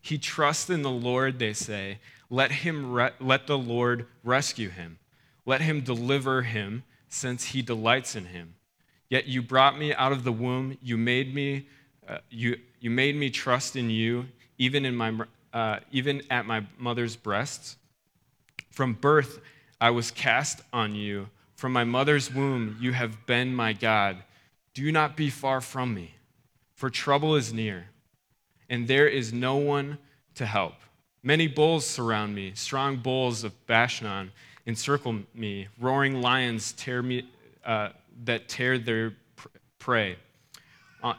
He 0.03 0.19
trusts 0.19 0.69
in 0.69 0.83
the 0.83 0.91
Lord, 0.91 1.39
they 1.39 1.53
say. 1.53 2.01
Let 2.29 2.51
him 2.51 2.91
re- 2.91 3.13
let 3.21 3.47
the 3.47 3.57
Lord 3.57 4.09
rescue 4.25 4.71
him. 4.71 4.99
Let 5.45 5.61
him 5.61 5.83
deliver 5.83 6.43
him 6.43 6.83
since 7.09 7.47
he 7.47 7.63
delights 7.63 8.17
in 8.17 8.27
him. 8.27 8.55
Yet 9.09 9.27
you 9.27 9.43
brought 9.43 9.79
me 9.79 9.95
out 9.95 10.13
of 10.13 10.25
the 10.25 10.33
womb. 10.33 10.77
You 10.83 10.97
made 10.97 11.35
me, 11.35 11.69
uh, 12.09 12.19
you, 12.31 12.59
you 12.81 12.91
made 12.91 13.17
me 13.17 13.31
trust 13.31 13.77
in 13.77 13.91
you, 13.91 14.27
even, 14.59 14.85
in 14.85 14.97
my, 14.97 15.13
uh, 15.53 15.81
even 15.93 16.23
at 16.31 16.47
my 16.47 16.67
mother's 16.79 17.17
breasts. 17.17 17.77
From 18.71 18.95
birth, 18.95 19.41
I 19.81 19.91
was 19.91 20.11
cast 20.11 20.61
on 20.73 20.95
you. 20.95 21.29
From 21.55 21.73
my 21.73 21.85
mother's 21.85 22.33
womb, 22.33 22.77
you 22.81 22.93
have 22.93 23.27
been 23.27 23.55
my 23.55 23.73
God. 23.73 24.19
Do 24.75 24.93
not 24.93 25.17
be 25.17 25.31
far 25.31 25.61
from 25.61 25.95
me, 25.95 26.15
for 26.75 26.91
trouble 26.91 27.35
is 27.35 27.53
near, 27.53 27.87
and 28.69 28.87
there 28.87 29.09
is 29.09 29.33
no 29.33 29.57
one 29.57 29.97
to 30.35 30.45
help. 30.45 30.75
Many 31.23 31.47
bulls 31.47 31.87
surround 31.87 32.35
me, 32.35 32.53
strong 32.55 32.99
bulls 32.99 33.43
of 33.43 33.67
Bashan 33.67 34.33
encircle 34.67 35.21
me. 35.35 35.69
Roaring 35.81 36.21
lions 36.21 36.73
tear 36.73 37.03
me, 37.03 37.29
uh, 37.65 37.91
that 38.25 38.49
tear 38.49 38.79
their 38.79 39.15
prey 39.79 40.17
uh, 41.03 41.15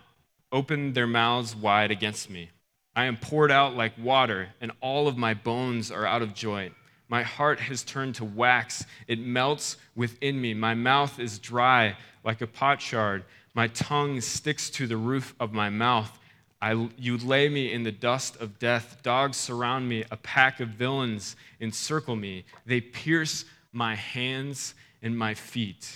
open 0.51 0.93
their 0.93 1.07
mouths 1.07 1.55
wide 1.55 1.91
against 1.91 2.29
me. 2.29 2.49
I 2.95 3.05
am 3.05 3.17
poured 3.17 3.51
out 3.51 3.75
like 3.75 3.93
water, 3.97 4.49
and 4.59 4.71
all 4.81 5.07
of 5.07 5.17
my 5.17 5.33
bones 5.33 5.91
are 5.91 6.05
out 6.05 6.21
of 6.21 6.33
joint. 6.33 6.73
My 7.09 7.23
heart 7.23 7.59
has 7.61 7.83
turned 7.83 8.15
to 8.15 8.25
wax, 8.25 8.83
it 9.07 9.19
melts 9.19 9.77
within 9.95 10.41
me. 10.41 10.53
My 10.53 10.73
mouth 10.73 11.19
is 11.19 11.39
dry 11.39 11.95
like 12.23 12.41
a 12.41 12.47
potsherd. 12.47 13.23
My 13.53 13.67
tongue 13.69 14.19
sticks 14.19 14.69
to 14.71 14.87
the 14.87 14.97
roof 14.97 15.33
of 15.39 15.53
my 15.53 15.69
mouth. 15.69 16.19
I, 16.61 16.89
you 16.97 17.17
lay 17.17 17.49
me 17.49 17.71
in 17.71 17.83
the 17.83 17.91
dust 17.91 18.37
of 18.37 18.57
death. 18.57 18.97
Dogs 19.03 19.37
surround 19.37 19.87
me. 19.87 20.03
A 20.09 20.17
pack 20.17 20.59
of 20.59 20.69
villains 20.69 21.35
encircle 21.59 22.15
me. 22.15 22.45
They 22.65 22.81
pierce 22.81 23.45
my 23.71 23.95
hands 23.95 24.73
and 25.01 25.17
my 25.17 25.33
feet. 25.33 25.91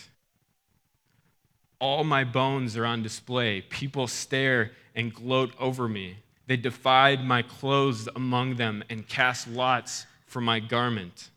All 1.79 2.03
my 2.03 2.23
bones 2.23 2.77
are 2.77 2.85
on 2.85 3.01
display. 3.01 3.61
People 3.61 4.07
stare 4.07 4.71
and 4.93 5.13
gloat 5.13 5.51
over 5.59 5.87
me. 5.87 6.17
They 6.45 6.57
divide 6.57 7.25
my 7.25 7.41
clothes 7.41 8.07
among 8.15 8.55
them 8.55 8.83
and 8.89 9.07
cast 9.07 9.47
lots 9.47 10.05
for 10.27 10.41
my 10.41 10.59
garment. 10.59 11.31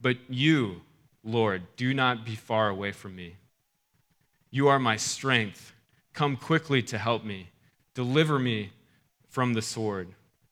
But 0.00 0.16
you, 0.28 0.80
Lord, 1.22 1.62
do 1.76 1.92
not 1.92 2.24
be 2.24 2.36
far 2.36 2.68
away 2.68 2.92
from 2.92 3.16
me. 3.16 3.36
You 4.50 4.68
are 4.68 4.78
my 4.78 4.96
strength. 4.96 5.74
Come 6.14 6.36
quickly 6.36 6.80
to 6.84 6.96
help 6.96 7.24
me. 7.24 7.48
Deliver 7.96 8.38
me 8.38 8.72
from 9.30 9.54
the 9.54 9.62
sword, 9.62 10.08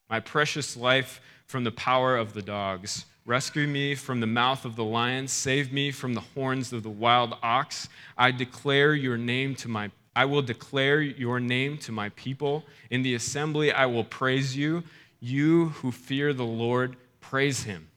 my 0.08 0.18
precious 0.18 0.78
life 0.78 1.20
from 1.46 1.62
the 1.62 1.70
power 1.70 2.16
of 2.16 2.32
the 2.32 2.40
dogs. 2.40 3.04
Rescue 3.26 3.66
me 3.66 3.94
from 3.94 4.20
the 4.20 4.26
mouth 4.26 4.64
of 4.64 4.76
the 4.76 4.84
lion. 4.84 5.28
Save 5.28 5.70
me 5.70 5.90
from 5.90 6.14
the 6.14 6.22
horns 6.22 6.72
of 6.72 6.82
the 6.82 6.88
wild 6.88 7.36
ox. 7.42 7.90
I 8.16 8.30
declare 8.30 8.94
your 8.94 9.18
name 9.18 9.54
to 9.56 9.68
my 9.68 9.90
I 10.16 10.24
will 10.24 10.40
declare 10.40 11.02
your 11.02 11.38
name 11.38 11.76
to 11.78 11.92
my 11.92 12.08
people. 12.10 12.64
In 12.88 13.02
the 13.02 13.14
assembly 13.14 13.70
I 13.72 13.84
will 13.84 14.04
praise 14.04 14.56
you. 14.56 14.82
You 15.20 15.66
who 15.80 15.92
fear 15.92 16.32
the 16.32 16.46
Lord, 16.46 16.96
praise 17.20 17.64
him. 17.64 17.88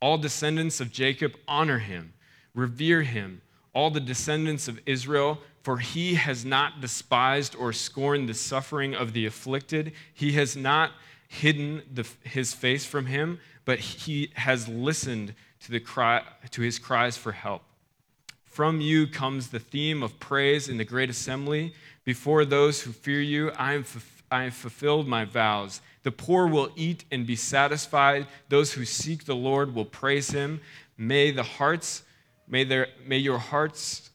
All 0.00 0.16
descendants 0.16 0.80
of 0.80 0.90
Jacob 0.90 1.34
honor 1.46 1.78
him. 1.78 2.14
Revere 2.54 3.02
him. 3.02 3.42
All 3.74 3.90
the 3.90 4.00
descendants 4.00 4.66
of 4.66 4.80
Israel, 4.86 5.40
for 5.64 5.78
he 5.78 6.14
has 6.14 6.44
not 6.44 6.80
despised 6.80 7.56
or 7.56 7.72
scorned 7.72 8.28
the 8.28 8.34
suffering 8.34 8.94
of 8.94 9.14
the 9.14 9.26
afflicted. 9.26 9.92
He 10.12 10.32
has 10.32 10.56
not 10.56 10.92
hidden 11.26 11.82
the, 11.92 12.06
his 12.22 12.54
face 12.54 12.86
from 12.86 13.06
him 13.06 13.40
but 13.64 13.78
he 13.78 14.30
has 14.34 14.68
listened 14.68 15.34
to, 15.60 15.72
the 15.72 15.80
cry, 15.80 16.22
to 16.50 16.62
his 16.62 16.78
cries 16.78 17.16
for 17.16 17.32
help. 17.32 17.62
From 18.44 18.80
you 18.80 19.06
comes 19.06 19.48
the 19.48 19.58
theme 19.58 20.02
of 20.02 20.20
praise 20.20 20.68
in 20.68 20.76
the 20.76 20.84
great 20.84 21.10
assembly. 21.10 21.74
Before 22.04 22.44
those 22.44 22.82
who 22.82 22.92
fear 22.92 23.20
you, 23.20 23.50
I, 23.52 23.74
am, 23.74 23.84
I 24.30 24.44
have 24.44 24.54
fulfilled 24.54 25.08
my 25.08 25.24
vows. 25.24 25.80
The 26.02 26.12
poor 26.12 26.46
will 26.46 26.70
eat 26.76 27.04
and 27.10 27.26
be 27.26 27.36
satisfied. 27.36 28.26
Those 28.48 28.74
who 28.74 28.84
seek 28.84 29.24
the 29.24 29.34
Lord 29.34 29.74
will 29.74 29.86
praise 29.86 30.30
him. 30.30 30.60
May 30.96 31.30
the 31.30 31.42
hearts, 31.42 32.02
may, 32.46 32.62
their, 32.62 32.88
may 33.06 33.18
your 33.18 33.38
hearts 33.38 34.10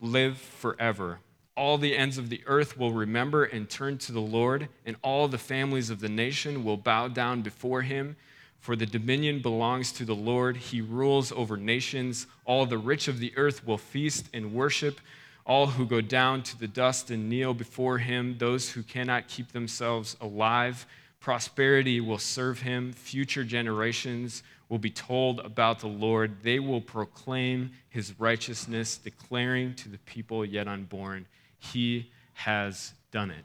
live 0.00 0.38
forever. 0.38 1.20
All 1.56 1.78
the 1.78 1.96
ends 1.96 2.18
of 2.18 2.28
the 2.28 2.42
earth 2.46 2.76
will 2.76 2.92
remember 2.92 3.44
and 3.44 3.68
turn 3.68 3.96
to 3.98 4.12
the 4.12 4.20
Lord, 4.20 4.68
and 4.84 4.96
all 5.02 5.26
the 5.26 5.38
families 5.38 5.88
of 5.88 6.00
the 6.00 6.08
nation 6.08 6.64
will 6.64 6.76
bow 6.76 7.08
down 7.08 7.40
before 7.40 7.82
him. 7.82 8.16
For 8.58 8.76
the 8.76 8.84
dominion 8.84 9.40
belongs 9.40 9.92
to 9.92 10.04
the 10.04 10.14
Lord. 10.14 10.56
He 10.56 10.80
rules 10.80 11.32
over 11.32 11.56
nations. 11.56 12.26
All 12.44 12.66
the 12.66 12.78
rich 12.78 13.08
of 13.08 13.20
the 13.20 13.32
earth 13.36 13.66
will 13.66 13.78
feast 13.78 14.28
and 14.34 14.52
worship. 14.52 15.00
All 15.46 15.68
who 15.68 15.86
go 15.86 16.00
down 16.00 16.42
to 16.42 16.58
the 16.58 16.66
dust 16.66 17.10
and 17.10 17.30
kneel 17.30 17.54
before 17.54 17.98
him, 17.98 18.36
those 18.38 18.70
who 18.70 18.82
cannot 18.82 19.28
keep 19.28 19.52
themselves 19.52 20.16
alive. 20.20 20.84
Prosperity 21.20 22.00
will 22.00 22.18
serve 22.18 22.62
him. 22.62 22.92
Future 22.92 23.44
generations 23.44 24.42
will 24.68 24.78
be 24.78 24.90
told 24.90 25.40
about 25.40 25.80
the 25.80 25.86
Lord. 25.86 26.42
They 26.42 26.58
will 26.58 26.80
proclaim 26.80 27.70
his 27.88 28.18
righteousness, 28.18 28.96
declaring 28.96 29.74
to 29.76 29.88
the 29.88 29.98
people 29.98 30.44
yet 30.44 30.68
unborn, 30.68 31.26
He 31.58 32.10
has 32.34 32.92
done 33.10 33.30
it. 33.30 33.44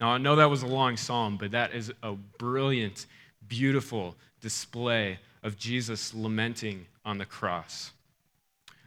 Now, 0.00 0.10
I 0.10 0.18
know 0.18 0.36
that 0.36 0.50
was 0.50 0.62
a 0.62 0.66
long 0.66 0.96
psalm, 0.96 1.36
but 1.38 1.52
that 1.52 1.74
is 1.74 1.92
a 2.02 2.12
brilliant 2.12 3.06
beautiful 3.48 4.16
display 4.40 5.18
of 5.42 5.56
Jesus 5.56 6.12
lamenting 6.12 6.86
on 7.04 7.18
the 7.18 7.24
cross. 7.24 7.92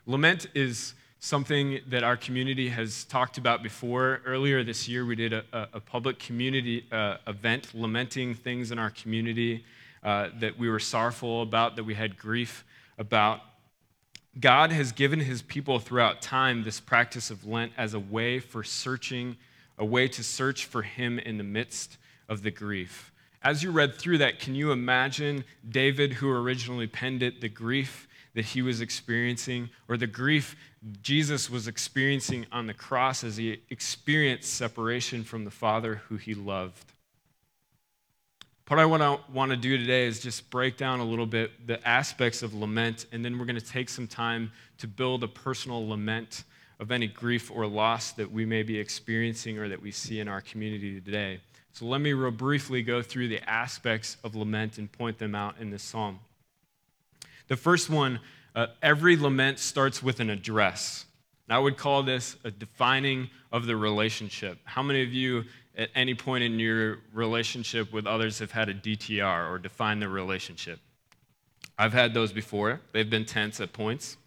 Lament 0.05 0.47
is 0.53 0.93
something 1.19 1.79
that 1.87 2.03
our 2.03 2.17
community 2.17 2.69
has 2.69 3.03
talked 3.05 3.37
about 3.37 3.63
before. 3.63 4.21
Earlier 4.25 4.63
this 4.63 4.87
year, 4.87 5.05
we 5.05 5.15
did 5.15 5.33
a, 5.33 5.43
a 5.73 5.79
public 5.79 6.19
community 6.19 6.85
uh, 6.91 7.17
event 7.27 7.73
lamenting 7.73 8.33
things 8.33 8.71
in 8.71 8.79
our 8.79 8.89
community 8.89 9.63
uh, 10.03 10.29
that 10.39 10.57
we 10.57 10.69
were 10.69 10.79
sorrowful 10.79 11.41
about, 11.41 11.75
that 11.75 11.83
we 11.83 11.93
had 11.93 12.17
grief 12.17 12.63
about. 12.97 13.41
God 14.39 14.71
has 14.71 14.91
given 14.91 15.19
his 15.19 15.41
people 15.41 15.79
throughout 15.79 16.21
time 16.21 16.63
this 16.63 16.79
practice 16.79 17.29
of 17.29 17.45
Lent 17.45 17.73
as 17.77 17.93
a 17.93 17.99
way 17.99 18.39
for 18.39 18.63
searching, 18.63 19.37
a 19.77 19.85
way 19.85 20.07
to 20.07 20.23
search 20.23 20.65
for 20.65 20.81
him 20.81 21.19
in 21.19 21.37
the 21.37 21.43
midst 21.43 21.97
of 22.27 22.43
the 22.43 22.51
grief. 22.51 23.11
As 23.41 23.63
you 23.63 23.71
read 23.71 23.95
through 23.95 24.19
that, 24.19 24.39
can 24.39 24.53
you 24.53 24.71
imagine 24.71 25.45
David, 25.67 26.13
who 26.13 26.29
originally 26.29 26.87
penned 26.87 27.23
it, 27.23 27.41
the 27.41 27.49
grief 27.49 28.07
that 28.35 28.45
he 28.45 28.61
was 28.61 28.81
experiencing, 28.81 29.69
or 29.87 29.97
the 29.97 30.07
grief 30.07 30.55
Jesus 31.01 31.49
was 31.49 31.67
experiencing 31.67 32.45
on 32.51 32.67
the 32.67 32.73
cross 32.73 33.23
as 33.23 33.37
he 33.37 33.61
experienced 33.69 34.53
separation 34.53 35.23
from 35.23 35.45
the 35.45 35.51
Father 35.51 35.95
who 36.07 36.17
he 36.17 36.33
loved? 36.33 36.93
What 38.69 38.77
I 38.77 38.85
want 38.85 39.49
to 39.49 39.57
do 39.57 39.79
today 39.79 40.05
is 40.05 40.19
just 40.19 40.47
break 40.51 40.77
down 40.77 40.99
a 40.99 41.03
little 41.03 41.25
bit 41.25 41.65
the 41.65 41.85
aspects 41.87 42.43
of 42.43 42.53
lament, 42.53 43.07
and 43.11 43.25
then 43.25 43.39
we're 43.39 43.45
going 43.45 43.59
to 43.59 43.65
take 43.65 43.89
some 43.89 44.05
time 44.05 44.51
to 44.77 44.87
build 44.87 45.23
a 45.23 45.27
personal 45.27 45.89
lament 45.89 46.43
of 46.79 46.91
any 46.91 47.07
grief 47.07 47.49
or 47.49 47.65
loss 47.65 48.11
that 48.11 48.31
we 48.31 48.45
may 48.45 48.61
be 48.61 48.77
experiencing 48.77 49.57
or 49.57 49.69
that 49.69 49.81
we 49.81 49.89
see 49.89 50.19
in 50.19 50.27
our 50.27 50.39
community 50.39 51.01
today. 51.01 51.39
So 51.73 51.87
let 51.87 51.99
me 51.99 52.13
real 52.13 52.29
briefly 52.29 52.83
go 52.83 53.01
through 53.01 53.29
the 53.29 53.49
aspects 53.49 54.17
of 54.23 54.35
lament 54.35 54.77
and 54.77 54.91
point 54.91 55.17
them 55.17 55.33
out 55.33 55.55
in 55.59 55.71
this 55.71 55.81
psalm. 55.81 56.19
The 57.47 57.57
first 57.57 57.89
one 57.89 58.19
uh, 58.55 58.67
every 58.83 59.17
lament 59.17 59.57
starts 59.57 60.03
with 60.03 60.19
an 60.19 60.29
address. 60.29 61.05
I 61.49 61.57
would 61.57 61.77
call 61.77 62.03
this 62.03 62.37
a 62.43 62.51
defining 62.51 63.31
of 63.51 63.65
the 63.65 63.75
relationship. 63.75 64.59
How 64.65 64.83
many 64.83 65.01
of 65.01 65.11
you, 65.11 65.45
at 65.79 65.89
any 65.95 66.13
point 66.13 66.43
in 66.43 66.59
your 66.59 66.97
relationship 67.13 67.93
with 67.93 68.05
others, 68.05 68.39
have 68.39 68.51
had 68.51 68.67
a 68.67 68.73
DTR 68.73 69.49
or 69.49 69.57
define 69.57 69.99
the 69.99 70.09
relationship? 70.09 70.79
I've 71.77 71.93
had 71.93 72.13
those 72.13 72.33
before, 72.33 72.81
they've 72.91 73.09
been 73.09 73.25
tense 73.25 73.61
at 73.61 73.71
points. 73.71 74.17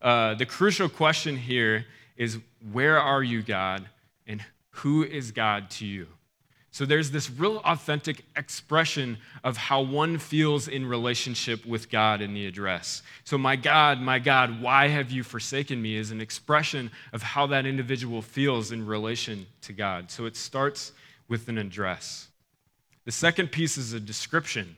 Uh, 0.00 0.34
the 0.34 0.46
crucial 0.46 0.88
question 0.88 1.36
here 1.36 1.84
is 2.16 2.38
where 2.72 2.98
are 2.98 3.22
you, 3.22 3.42
God, 3.42 3.86
and 4.26 4.42
who 4.70 5.04
is 5.04 5.30
God 5.30 5.68
to 5.72 5.86
you? 5.86 6.06
So 6.72 6.86
there's 6.86 7.10
this 7.10 7.28
real 7.28 7.58
authentic 7.64 8.24
expression 8.36 9.18
of 9.42 9.56
how 9.56 9.80
one 9.80 10.18
feels 10.18 10.68
in 10.68 10.86
relationship 10.86 11.66
with 11.66 11.90
God 11.90 12.20
in 12.20 12.32
the 12.32 12.46
address. 12.46 13.02
So, 13.24 13.36
my 13.36 13.56
God, 13.56 14.00
my 14.00 14.20
God, 14.20 14.62
why 14.62 14.86
have 14.86 15.10
you 15.10 15.24
forsaken 15.24 15.82
me 15.82 15.96
is 15.96 16.12
an 16.12 16.20
expression 16.20 16.92
of 17.12 17.22
how 17.22 17.48
that 17.48 17.66
individual 17.66 18.22
feels 18.22 18.70
in 18.70 18.86
relation 18.86 19.46
to 19.62 19.72
God. 19.72 20.10
So 20.10 20.26
it 20.26 20.36
starts 20.36 20.92
with 21.28 21.48
an 21.48 21.58
address. 21.58 22.28
The 23.04 23.12
second 23.12 23.50
piece 23.50 23.76
is 23.76 23.92
a 23.92 24.00
description. 24.00 24.76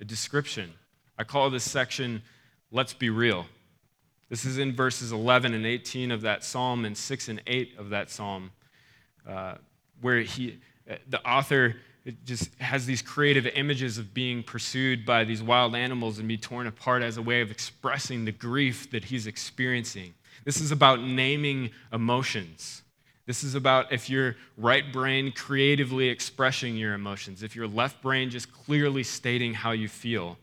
A 0.00 0.04
description. 0.04 0.72
I 1.18 1.24
call 1.24 1.50
this 1.50 1.70
section, 1.70 2.22
Let's 2.70 2.94
Be 2.94 3.10
Real. 3.10 3.46
This 4.30 4.44
is 4.44 4.58
in 4.58 4.72
verses 4.74 5.12
11 5.12 5.52
and 5.52 5.66
18 5.66 6.10
of 6.10 6.22
that 6.22 6.44
psalm 6.44 6.84
and 6.84 6.96
6 6.96 7.28
and 7.28 7.42
8 7.46 7.78
of 7.78 7.90
that 7.90 8.10
psalm, 8.10 8.52
uh, 9.28 9.56
where 10.00 10.20
he 10.20 10.60
Uh, 10.90 10.94
the 11.08 11.24
author 11.26 11.76
just 12.24 12.52
has 12.60 12.86
these 12.86 13.02
creative 13.02 13.46
images 13.46 13.98
of 13.98 14.12
being 14.14 14.42
pursued 14.42 15.04
by 15.04 15.22
these 15.22 15.42
wild 15.42 15.76
animals 15.76 16.18
and 16.18 16.26
be 16.26 16.36
torn 16.36 16.66
apart 16.66 17.02
as 17.02 17.16
a 17.16 17.22
way 17.22 17.40
of 17.40 17.50
expressing 17.50 18.24
the 18.24 18.32
grief 18.32 18.90
that 18.90 19.04
he's 19.04 19.26
experiencing. 19.26 20.14
This 20.44 20.60
is 20.60 20.72
about 20.72 21.00
naming 21.02 21.70
emotions. 21.92 22.82
This 23.26 23.44
is 23.44 23.54
about 23.54 23.92
if 23.92 24.08
your 24.08 24.36
right 24.56 24.90
brain 24.92 25.30
creatively 25.30 26.08
expressing 26.08 26.76
your 26.76 26.94
emotions, 26.94 27.42
if 27.42 27.54
your 27.54 27.68
left 27.68 28.02
brain 28.02 28.30
just 28.30 28.50
clearly 28.52 29.02
stating 29.02 29.54
how 29.54 29.72
you 29.72 29.88
feel, 29.88 30.38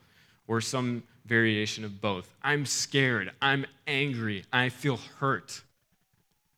or 0.47 0.61
some 0.61 1.03
variation 1.25 1.83
of 1.83 1.99
both. 1.99 2.33
I'm 2.41 2.65
scared. 2.65 3.31
I'm 3.41 3.65
angry. 3.85 4.45
I 4.53 4.69
feel 4.69 4.97
hurt. 5.19 5.61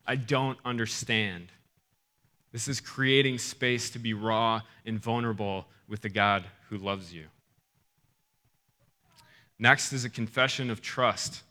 I 0.06 0.16
don't 0.16 0.60
understand. 0.64 1.48
This 2.52 2.68
is 2.68 2.80
creating 2.80 3.38
space 3.38 3.90
to 3.92 4.00
be 4.00 4.14
raw 4.14 4.62
and 4.86 5.00
vulnerable 5.00 5.66
with 5.88 6.02
the 6.02 6.10
God 6.10 6.46
who 6.70 6.78
loves 6.78 7.14
you. 7.14 7.26
Next 9.60 9.94
is 9.94 10.06
a 10.06 10.10
confession 10.10 10.70
of 10.70 10.82
trust. 10.82 11.44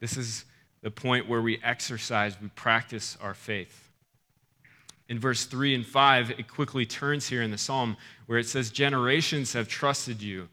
This 0.00 0.16
is 0.16 0.44
the 0.82 0.90
point 0.90 1.28
where 1.28 1.42
we 1.42 1.60
exercise, 1.62 2.36
we 2.40 2.48
practice 2.48 3.18
our 3.20 3.34
faith. 3.34 3.88
In 5.08 5.18
verse 5.18 5.44
3 5.44 5.74
and 5.74 5.86
5, 5.86 6.30
it 6.32 6.48
quickly 6.48 6.86
turns 6.86 7.28
here 7.28 7.42
in 7.42 7.50
the 7.50 7.58
psalm 7.58 7.96
where 8.26 8.38
it 8.38 8.46
says, 8.46 8.70
Generations 8.70 9.52
have 9.52 9.68
trusted 9.68 10.22
you. 10.22 10.48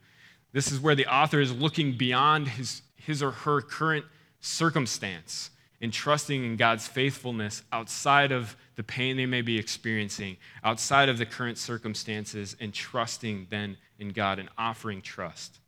This 0.51 0.71
is 0.71 0.79
where 0.79 0.95
the 0.95 1.05
author 1.05 1.39
is 1.39 1.53
looking 1.53 1.97
beyond 1.97 2.49
his, 2.49 2.81
his 2.95 3.23
or 3.23 3.31
her 3.31 3.61
current 3.61 4.05
circumstance 4.41 5.51
and 5.81 5.93
trusting 5.93 6.43
in 6.43 6.57
God's 6.57 6.87
faithfulness 6.87 7.63
outside 7.71 8.31
of 8.31 8.55
the 8.81 8.85
pain 8.85 9.15
they 9.15 9.27
may 9.27 9.43
be 9.43 9.59
experiencing, 9.59 10.35
outside 10.63 11.07
of 11.07 11.19
the 11.19 11.25
current 11.27 11.59
circumstances, 11.59 12.55
and 12.59 12.73
trusting 12.73 13.45
then 13.51 13.77
in 13.99 14.09
God 14.09 14.39
and 14.39 14.49
offering 14.57 15.03
trust. 15.03 15.59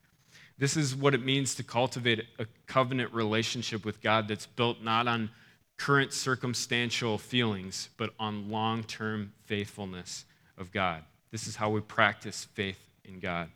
This 0.57 0.75
is 0.75 0.95
what 0.95 1.13
it 1.13 1.23
means 1.23 1.53
to 1.55 1.63
cultivate 1.63 2.25
a 2.39 2.47
covenant 2.65 3.13
relationship 3.13 3.85
with 3.85 4.01
God 4.01 4.27
that's 4.27 4.47
built 4.47 4.81
not 4.81 5.07
on 5.07 5.29
current 5.77 6.11
circumstantial 6.11 7.19
feelings, 7.19 7.89
but 7.97 8.15
on 8.19 8.49
long 8.49 8.83
term 8.83 9.31
faithfulness 9.45 10.25
of 10.57 10.71
God. 10.71 11.03
This 11.29 11.45
is 11.45 11.55
how 11.55 11.69
we 11.69 11.81
practice 11.81 12.45
faith 12.55 12.79
in 13.05 13.19
God. 13.19 13.47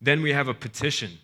Then 0.00 0.22
we 0.22 0.32
have 0.32 0.48
a 0.48 0.54
petition. 0.54 1.18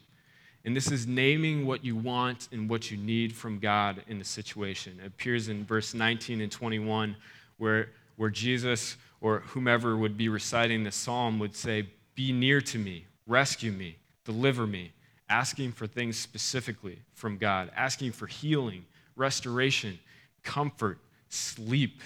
And 0.64 0.76
this 0.76 0.92
is 0.92 1.06
naming 1.06 1.66
what 1.66 1.84
you 1.84 1.96
want 1.96 2.48
and 2.52 2.68
what 2.68 2.90
you 2.90 2.96
need 2.96 3.34
from 3.34 3.58
God 3.58 4.02
in 4.06 4.18
the 4.18 4.24
situation. 4.24 5.00
It 5.02 5.06
appears 5.06 5.48
in 5.48 5.64
verse 5.64 5.92
19 5.92 6.40
and 6.40 6.52
21, 6.52 7.16
where, 7.58 7.90
where 8.16 8.30
Jesus 8.30 8.96
or 9.20 9.40
whomever 9.40 9.96
would 9.96 10.16
be 10.16 10.28
reciting 10.28 10.84
the 10.84 10.92
psalm 10.92 11.38
would 11.38 11.54
say, 11.54 11.88
Be 12.14 12.32
near 12.32 12.60
to 12.60 12.78
me, 12.78 13.06
rescue 13.26 13.72
me, 13.72 13.96
deliver 14.24 14.66
me, 14.66 14.92
asking 15.28 15.72
for 15.72 15.86
things 15.86 16.18
specifically 16.18 16.98
from 17.14 17.38
God, 17.38 17.70
asking 17.76 18.12
for 18.12 18.26
healing, 18.26 18.84
restoration, 19.16 19.98
comfort, 20.42 20.98
sleep, 21.28 22.02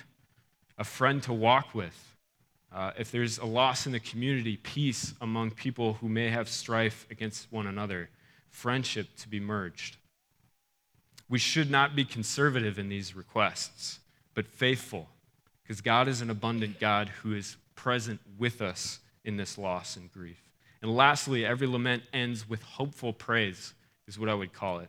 a 0.79 0.85
friend 0.85 1.23
to 1.25 1.33
walk 1.33 1.75
with. 1.75 2.15
Uh, 2.73 2.93
if 2.99 3.11
there's 3.11 3.39
a 3.39 3.47
loss 3.47 3.87
in 3.87 3.93
the 3.93 4.01
community, 4.01 4.59
peace 4.59 5.15
among 5.21 5.51
people 5.51 5.95
who 5.95 6.09
may 6.09 6.29
have 6.29 6.49
strife 6.49 7.07
against 7.11 7.51
one 7.51 7.67
another 7.67 8.11
friendship 8.51 9.09
to 9.19 9.29
be 9.29 9.41
merged. 9.41 9.97
We 11.29 11.39
should 11.39 11.71
not 11.71 11.97
be 11.97 12.05
conservative 12.05 12.79
in 12.79 12.89
these 12.89 13.17
requests, 13.17 13.99
but 14.35 14.47
faithful, 14.47 15.09
because 15.67 15.81
God 15.81 16.07
is 16.07 16.21
an 16.21 16.31
abundant 16.31 16.79
God 16.79 17.09
who 17.09 17.35
is 17.35 17.57
present 17.75 18.21
with 18.39 18.63
us 18.63 19.01
in 19.25 19.37
this 19.37 19.59
loss 19.59 19.97
and 19.97 20.13
grief. 20.13 20.41
And 20.81 20.95
lastly, 20.95 21.45
every 21.45 21.67
lament 21.67 22.05
ends 22.13 22.49
with 22.49 22.63
hopeful 22.63 23.13
praise, 23.13 23.75
is 24.07 24.19
what 24.19 24.29
I 24.29 24.35
would 24.35 24.53
call 24.53 24.79
it. 24.79 24.89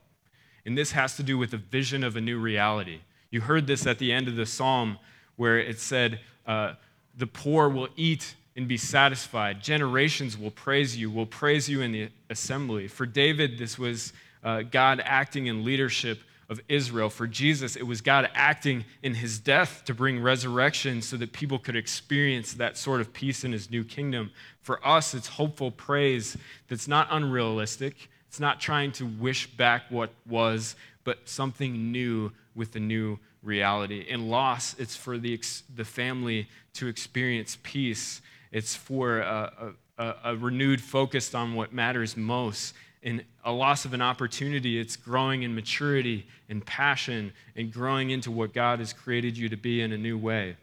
And 0.66 0.78
this 0.78 0.92
has 0.92 1.18
to 1.18 1.24
do 1.24 1.38
with 1.38 1.52
the 1.52 1.58
vision 1.58 2.04
of 2.04 2.16
a 2.16 2.22
new 2.22 2.38
reality. 2.38 3.00
You 3.32 3.42
heard 3.42 3.66
this 3.66 3.88
at 3.88 3.98
the 3.98 4.12
end 4.12 4.28
of 4.28 4.36
the 4.36 4.46
psalm 4.46 5.00
where 5.36 5.58
it 5.58 5.80
said, 5.80 6.20
uh, 6.46 6.74
The 7.18 7.26
poor 7.26 7.70
will 7.70 7.90
eat 7.96 8.36
and 8.56 8.68
be 8.68 8.78
satisfied. 8.78 9.64
Generations 9.64 10.38
will 10.38 10.52
praise 10.52 10.96
you, 10.96 11.10
will 11.10 11.26
praise 11.26 11.68
you 11.68 11.82
in 11.82 11.92
the 11.92 12.10
assembly. 12.30 12.88
For 12.88 13.08
David, 13.08 13.58
this 13.58 13.80
was 13.80 14.14
uh, 14.44 14.62
God 14.62 15.02
acting 15.04 15.48
in 15.48 15.64
leadership 15.64 16.20
of 16.50 16.62
Israel. 16.70 17.10
For 17.10 17.28
Jesus, 17.28 17.76
it 17.76 17.84
was 17.84 18.02
God 18.02 18.30
acting 18.34 18.86
in 19.04 19.16
his 19.16 19.40
death 19.40 19.84
to 19.86 19.94
bring 19.94 20.22
resurrection 20.22 21.02
so 21.02 21.18
that 21.18 21.34
people 21.34 21.60
could 21.60 21.76
experience 21.76 22.54
that 22.54 22.78
sort 22.78 23.02
of 23.02 23.14
peace 23.14 23.44
in 23.44 23.52
his 23.52 23.70
new 23.70 23.84
kingdom. 23.84 24.32
For 24.62 24.86
us, 24.86 25.14
it's 25.14 25.28
hopeful 25.28 25.72
praise 25.72 26.38
that's 26.68 26.88
not 26.88 27.08
unrealistic. 27.12 28.10
It's 28.28 28.40
not 28.40 28.60
trying 28.60 28.92
to 28.94 29.06
wish 29.06 29.48
back 29.48 29.84
what 29.90 30.12
was, 30.28 30.76
but 31.04 31.28
something 31.28 31.92
new 31.92 32.32
with 32.56 32.72
the 32.72 32.80
new 32.80 33.20
reality. 33.44 34.06
In 34.08 34.30
loss, 34.30 34.76
it's 34.80 34.96
for 34.96 35.18
the, 35.18 35.40
the 35.76 35.86
family 35.86 36.48
to 36.74 36.88
experience 36.88 37.58
peace 37.64 38.22
it's 38.52 38.76
for 38.76 39.20
a, 39.20 39.74
a, 39.98 40.16
a 40.24 40.36
renewed 40.36 40.82
focus 40.82 41.34
on 41.36 41.56
what 41.56 41.74
matters 41.74 42.16
most. 42.16 42.74
In 43.02 43.24
a 43.44 43.52
loss 43.52 43.86
of 43.86 43.94
an 43.94 44.02
opportunity, 44.02 44.80
it's 44.80 44.96
growing 44.96 45.44
in 45.44 45.54
maturity 45.54 46.28
and 46.50 46.66
passion 46.66 47.32
and 47.56 47.72
growing 47.72 48.10
into 48.10 48.32
what 48.32 48.54
God 48.54 48.80
has 48.80 48.92
created 48.92 49.38
you 49.38 49.50
to 49.50 49.58
be 49.58 49.82
in 49.82 49.92
a 49.92 49.98
new 49.98 50.18
way. 50.18 50.58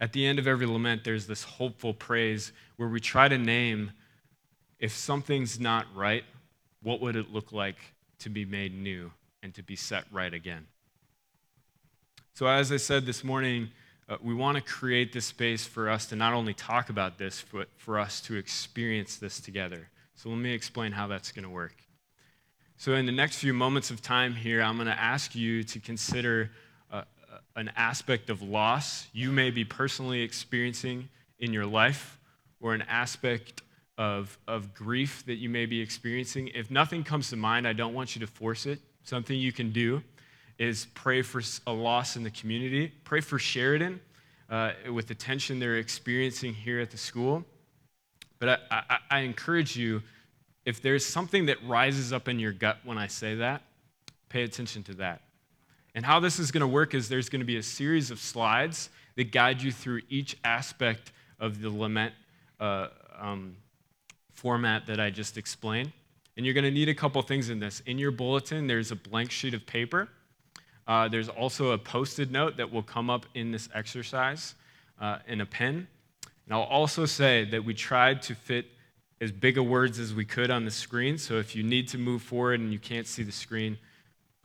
At 0.00 0.12
the 0.12 0.26
end 0.26 0.38
of 0.38 0.46
every 0.46 0.66
lament, 0.66 1.04
there's 1.04 1.26
this 1.26 1.42
hopeful 1.42 1.94
praise 1.94 2.52
where 2.76 2.88
we 2.88 3.00
try 3.00 3.28
to 3.28 3.38
name 3.38 3.92
if 4.78 4.92
something's 4.92 5.58
not 5.58 5.86
right, 5.94 6.24
what 6.82 7.00
would 7.00 7.16
it 7.16 7.32
look 7.32 7.52
like 7.52 7.76
to 8.18 8.28
be 8.28 8.44
made 8.44 8.74
new 8.74 9.10
and 9.42 9.54
to 9.54 9.62
be 9.62 9.76
set 9.76 10.04
right 10.12 10.34
again? 10.34 10.66
So, 12.34 12.46
as 12.46 12.70
I 12.72 12.76
said 12.76 13.06
this 13.06 13.24
morning, 13.24 13.70
uh, 14.08 14.16
we 14.22 14.34
want 14.34 14.56
to 14.56 14.62
create 14.62 15.12
this 15.12 15.24
space 15.24 15.64
for 15.64 15.88
us 15.88 16.06
to 16.06 16.16
not 16.16 16.34
only 16.34 16.52
talk 16.52 16.90
about 16.90 17.16
this, 17.16 17.44
but 17.50 17.68
for 17.78 17.98
us 17.98 18.20
to 18.22 18.36
experience 18.36 19.16
this 19.16 19.40
together. 19.40 19.88
So 20.14 20.28
let 20.28 20.38
me 20.38 20.52
explain 20.52 20.92
how 20.92 21.06
that's 21.06 21.32
going 21.32 21.44
to 21.44 21.50
work. 21.50 21.74
So, 22.76 22.94
in 22.94 23.06
the 23.06 23.12
next 23.12 23.38
few 23.38 23.54
moments 23.54 23.90
of 23.90 24.02
time 24.02 24.34
here, 24.34 24.60
I'm 24.60 24.76
going 24.76 24.88
to 24.88 25.00
ask 25.00 25.34
you 25.34 25.62
to 25.64 25.78
consider 25.78 26.50
uh, 26.92 26.96
uh, 27.32 27.38
an 27.56 27.70
aspect 27.76 28.30
of 28.30 28.42
loss 28.42 29.06
you 29.12 29.30
may 29.30 29.50
be 29.50 29.64
personally 29.64 30.22
experiencing 30.22 31.08
in 31.38 31.52
your 31.52 31.66
life, 31.66 32.18
or 32.60 32.74
an 32.74 32.82
aspect 32.82 33.62
of, 33.96 34.38
of 34.48 34.74
grief 34.74 35.24
that 35.26 35.36
you 35.36 35.48
may 35.48 35.66
be 35.66 35.80
experiencing. 35.80 36.48
If 36.48 36.70
nothing 36.70 37.04
comes 37.04 37.30
to 37.30 37.36
mind, 37.36 37.66
I 37.68 37.72
don't 37.72 37.94
want 37.94 38.16
you 38.16 38.20
to 38.20 38.26
force 38.26 38.66
it. 38.66 38.80
Something 39.04 39.38
you 39.38 39.52
can 39.52 39.70
do 39.70 40.02
is 40.58 40.86
pray 40.94 41.22
for 41.22 41.42
a 41.66 41.72
loss 41.72 42.16
in 42.16 42.22
the 42.22 42.30
community. 42.30 42.92
Pray 43.04 43.20
for 43.20 43.38
Sheridan 43.38 44.00
uh, 44.50 44.72
with 44.92 45.06
the 45.06 45.14
tension 45.14 45.58
they're 45.58 45.76
experiencing 45.76 46.54
here 46.54 46.80
at 46.80 46.90
the 46.90 46.98
school. 46.98 47.44
But 48.44 48.60
I, 48.70 48.82
I, 48.90 48.98
I 49.10 49.18
encourage 49.20 49.76
you, 49.76 50.02
if 50.64 50.82
there's 50.82 51.06
something 51.06 51.46
that 51.46 51.56
rises 51.66 52.12
up 52.12 52.28
in 52.28 52.38
your 52.38 52.52
gut 52.52 52.78
when 52.84 52.98
I 52.98 53.06
say 53.06 53.36
that, 53.36 53.62
pay 54.28 54.42
attention 54.42 54.82
to 54.84 54.94
that. 54.94 55.22
And 55.94 56.04
how 56.04 56.20
this 56.20 56.38
is 56.38 56.50
going 56.50 56.60
to 56.60 56.66
work 56.66 56.92
is 56.94 57.08
there's 57.08 57.28
going 57.28 57.40
to 57.40 57.46
be 57.46 57.56
a 57.56 57.62
series 57.62 58.10
of 58.10 58.18
slides 58.18 58.90
that 59.16 59.32
guide 59.32 59.62
you 59.62 59.72
through 59.72 60.02
each 60.08 60.36
aspect 60.44 61.12
of 61.38 61.62
the 61.62 61.70
lament 61.70 62.12
uh, 62.60 62.88
um, 63.18 63.56
format 64.32 64.86
that 64.86 65.00
I 65.00 65.10
just 65.10 65.38
explained. 65.38 65.92
And 66.36 66.44
you're 66.44 66.54
going 66.54 66.64
to 66.64 66.70
need 66.70 66.88
a 66.88 66.94
couple 66.94 67.22
things 67.22 67.48
in 67.48 67.60
this. 67.60 67.80
In 67.86 67.96
your 67.96 68.10
bulletin, 68.10 68.66
there's 68.66 68.90
a 68.90 68.96
blank 68.96 69.30
sheet 69.30 69.54
of 69.54 69.64
paper 69.64 70.08
uh, 70.86 71.08
there's 71.08 71.28
also 71.28 71.70
a 71.70 71.78
posted 71.78 72.30
note 72.30 72.56
that 72.56 72.70
will 72.70 72.82
come 72.82 73.08
up 73.08 73.26
in 73.34 73.50
this 73.50 73.68
exercise 73.74 74.54
uh, 75.00 75.18
in 75.26 75.40
a 75.40 75.46
pen. 75.46 75.86
And 76.46 76.54
I'll 76.54 76.62
also 76.62 77.06
say 77.06 77.44
that 77.46 77.64
we 77.64 77.74
tried 77.74 78.22
to 78.22 78.34
fit 78.34 78.66
as 79.20 79.32
big 79.32 79.56
of 79.56 79.66
words 79.66 79.98
as 79.98 80.12
we 80.12 80.24
could 80.24 80.50
on 80.50 80.64
the 80.64 80.70
screen. 80.70 81.16
So 81.18 81.38
if 81.38 81.56
you 81.56 81.62
need 81.62 81.88
to 81.88 81.98
move 81.98 82.22
forward 82.22 82.60
and 82.60 82.72
you 82.72 82.78
can't 82.78 83.06
see 83.06 83.22
the 83.22 83.32
screen, 83.32 83.78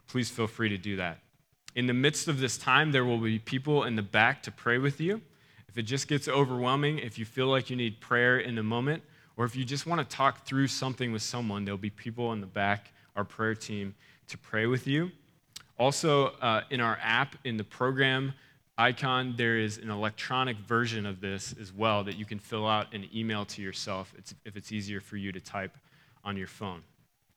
please 0.08 0.30
feel 0.30 0.48
free 0.48 0.70
to 0.70 0.78
do 0.78 0.96
that. 0.96 1.20
In 1.76 1.86
the 1.86 1.94
midst 1.94 2.28
of 2.28 2.40
this 2.40 2.58
time, 2.58 2.92
there 2.92 3.06
will 3.06 3.18
be 3.18 3.40
people 3.40 3.84
in 3.84 3.96
the 3.96 4.02
back 4.02 4.42
to 4.44 4.52
pray 4.52 4.78
with 4.78 5.00
you. 5.00 5.22
If 5.68 5.78
it 5.78 5.84
just 5.84 6.08
gets 6.08 6.28
overwhelming, 6.28 7.00
if 7.00 7.20
you 7.20 7.26
feel 7.26 7.48
like 7.48 7.70
you 7.70 7.76
need 7.76 8.00
prayer 8.00 8.40
in 8.40 8.58
a 8.58 8.64
moment, 8.64 9.04
or 9.38 9.46
if 9.46 9.56
you 9.56 9.64
just 9.64 9.86
want 9.86 10.02
to 10.02 10.16
talk 10.16 10.46
through 10.46 10.68
something 10.68 11.12
with 11.12 11.22
someone, 11.22 11.64
there'll 11.64 11.78
be 11.78 11.92
people 11.92 12.34
in 12.34 12.42
the 12.42 12.48
back, 12.48 12.92
our 13.16 13.24
prayer 13.24 13.56
team, 13.56 13.94
to 14.28 14.38
pray 14.38 14.66
with 14.66 14.88
you. 14.88 15.12
Also, 15.78 16.28
uh, 16.42 16.62
in 16.72 16.82
our 16.82 16.98
app, 17.02 17.36
in 17.46 17.56
the 17.56 17.64
program 17.64 18.34
icon, 18.80 19.36
there 19.38 19.60
is 19.60 19.78
an 19.78 19.90
electronic 19.90 20.58
version 20.58 21.06
of 21.06 21.20
this 21.20 21.54
as 21.62 21.74
well 21.74 22.04
that 22.06 22.18
you 22.18 22.26
can 22.26 22.40
fill 22.40 22.66
out 22.66 22.88
and 22.94 23.08
email 23.14 23.46
to 23.46 23.62
yourself 23.62 24.14
if 24.46 24.56
it's 24.56 24.72
easier 24.72 25.02
for 25.02 25.18
you 25.18 25.32
to 25.34 25.40
type 25.40 25.78
on 26.24 26.38
your 26.38 26.48
phone. 26.48 26.82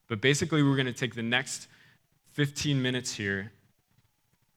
But 0.08 0.20
basically, 0.20 0.62
we're 0.62 0.76
going 0.76 0.86
to 0.86 0.92
take 0.92 1.14
the 1.14 1.22
next 1.22 1.66
15 2.32 2.80
minutes 2.80 3.12
here 3.12 3.50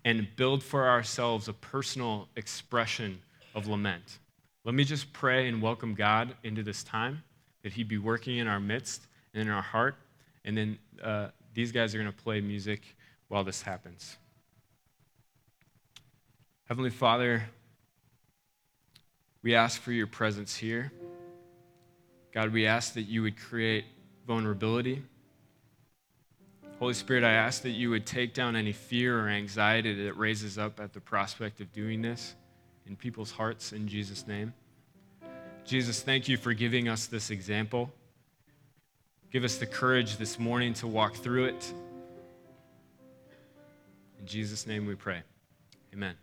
and 0.06 0.28
build 0.36 0.64
for 0.64 0.88
ourselves 0.88 1.48
a 1.48 1.54
personal 1.54 2.28
expression 2.36 3.20
of 3.56 3.68
lament. 3.68 4.20
Let 4.64 4.76
me 4.76 4.84
just 4.84 5.12
pray 5.12 5.48
and 5.48 5.62
welcome 5.62 5.96
God 5.96 6.36
into 6.44 6.62
this 6.62 6.84
time, 6.84 7.24
that 7.64 7.74
He 7.74 7.84
be 7.84 7.98
working 7.98 8.38
in 8.38 8.48
our 8.48 8.60
midst 8.60 9.02
and 9.34 9.42
in 9.42 9.50
our 9.50 9.62
heart. 9.62 9.96
And 10.44 10.56
then 10.56 10.78
uh, 11.04 11.30
these 11.56 11.72
guys 11.72 11.96
are 11.96 11.98
going 11.98 12.12
to 12.12 12.24
play 12.24 12.42
music 12.42 12.82
while 13.28 13.44
this 13.44 13.64
happens. 13.64 14.18
Heavenly 16.66 16.90
Father, 16.90 17.44
we 19.44 19.54
ask 19.54 19.80
for 19.80 19.92
your 19.92 20.08
presence 20.08 20.56
here. 20.56 20.92
God, 22.34 22.52
we 22.52 22.66
ask 22.66 22.96
that 22.96 23.04
you 23.04 23.22
would 23.22 23.38
create 23.38 23.86
vulnerability. 24.26 25.04
Holy 26.80 26.96
Spirit, 26.96 27.24
I 27.24 27.34
ask 27.34 27.62
that 27.62 27.70
you 27.70 27.92
would 27.92 28.08
take 28.08 28.34
down 28.34 28.56
any 28.56 28.74
fear 28.74 29.20
or 29.20 29.30
anxiety 29.30 30.06
that 30.06 30.18
raises 30.18 30.58
up 30.58 30.80
at 30.80 30.92
the 30.92 31.00
prospect 31.00 31.62
of 31.62 31.72
doing 31.72 32.02
this 32.02 32.34
in 32.88 32.96
people's 32.96 33.32
hearts 33.32 33.72
in 33.72 33.88
Jesus' 33.88 34.26
name. 34.26 34.52
Jesus, 35.66 36.02
thank 36.02 36.28
you 36.28 36.36
for 36.36 36.54
giving 36.54 36.90
us 36.90 37.06
this 37.06 37.30
example. 37.30 37.94
Give 39.32 39.44
us 39.44 39.58
the 39.58 39.68
courage 39.68 40.18
this 40.18 40.40
morning 40.40 40.74
to 40.76 40.88
walk 40.88 41.16
through 41.16 41.46
it 41.46 41.74
In 44.20 44.26
Jesus' 44.26 44.66
name 44.66 44.88
we 44.88 44.96
pray. 44.96 45.22
Amen. 45.94 46.16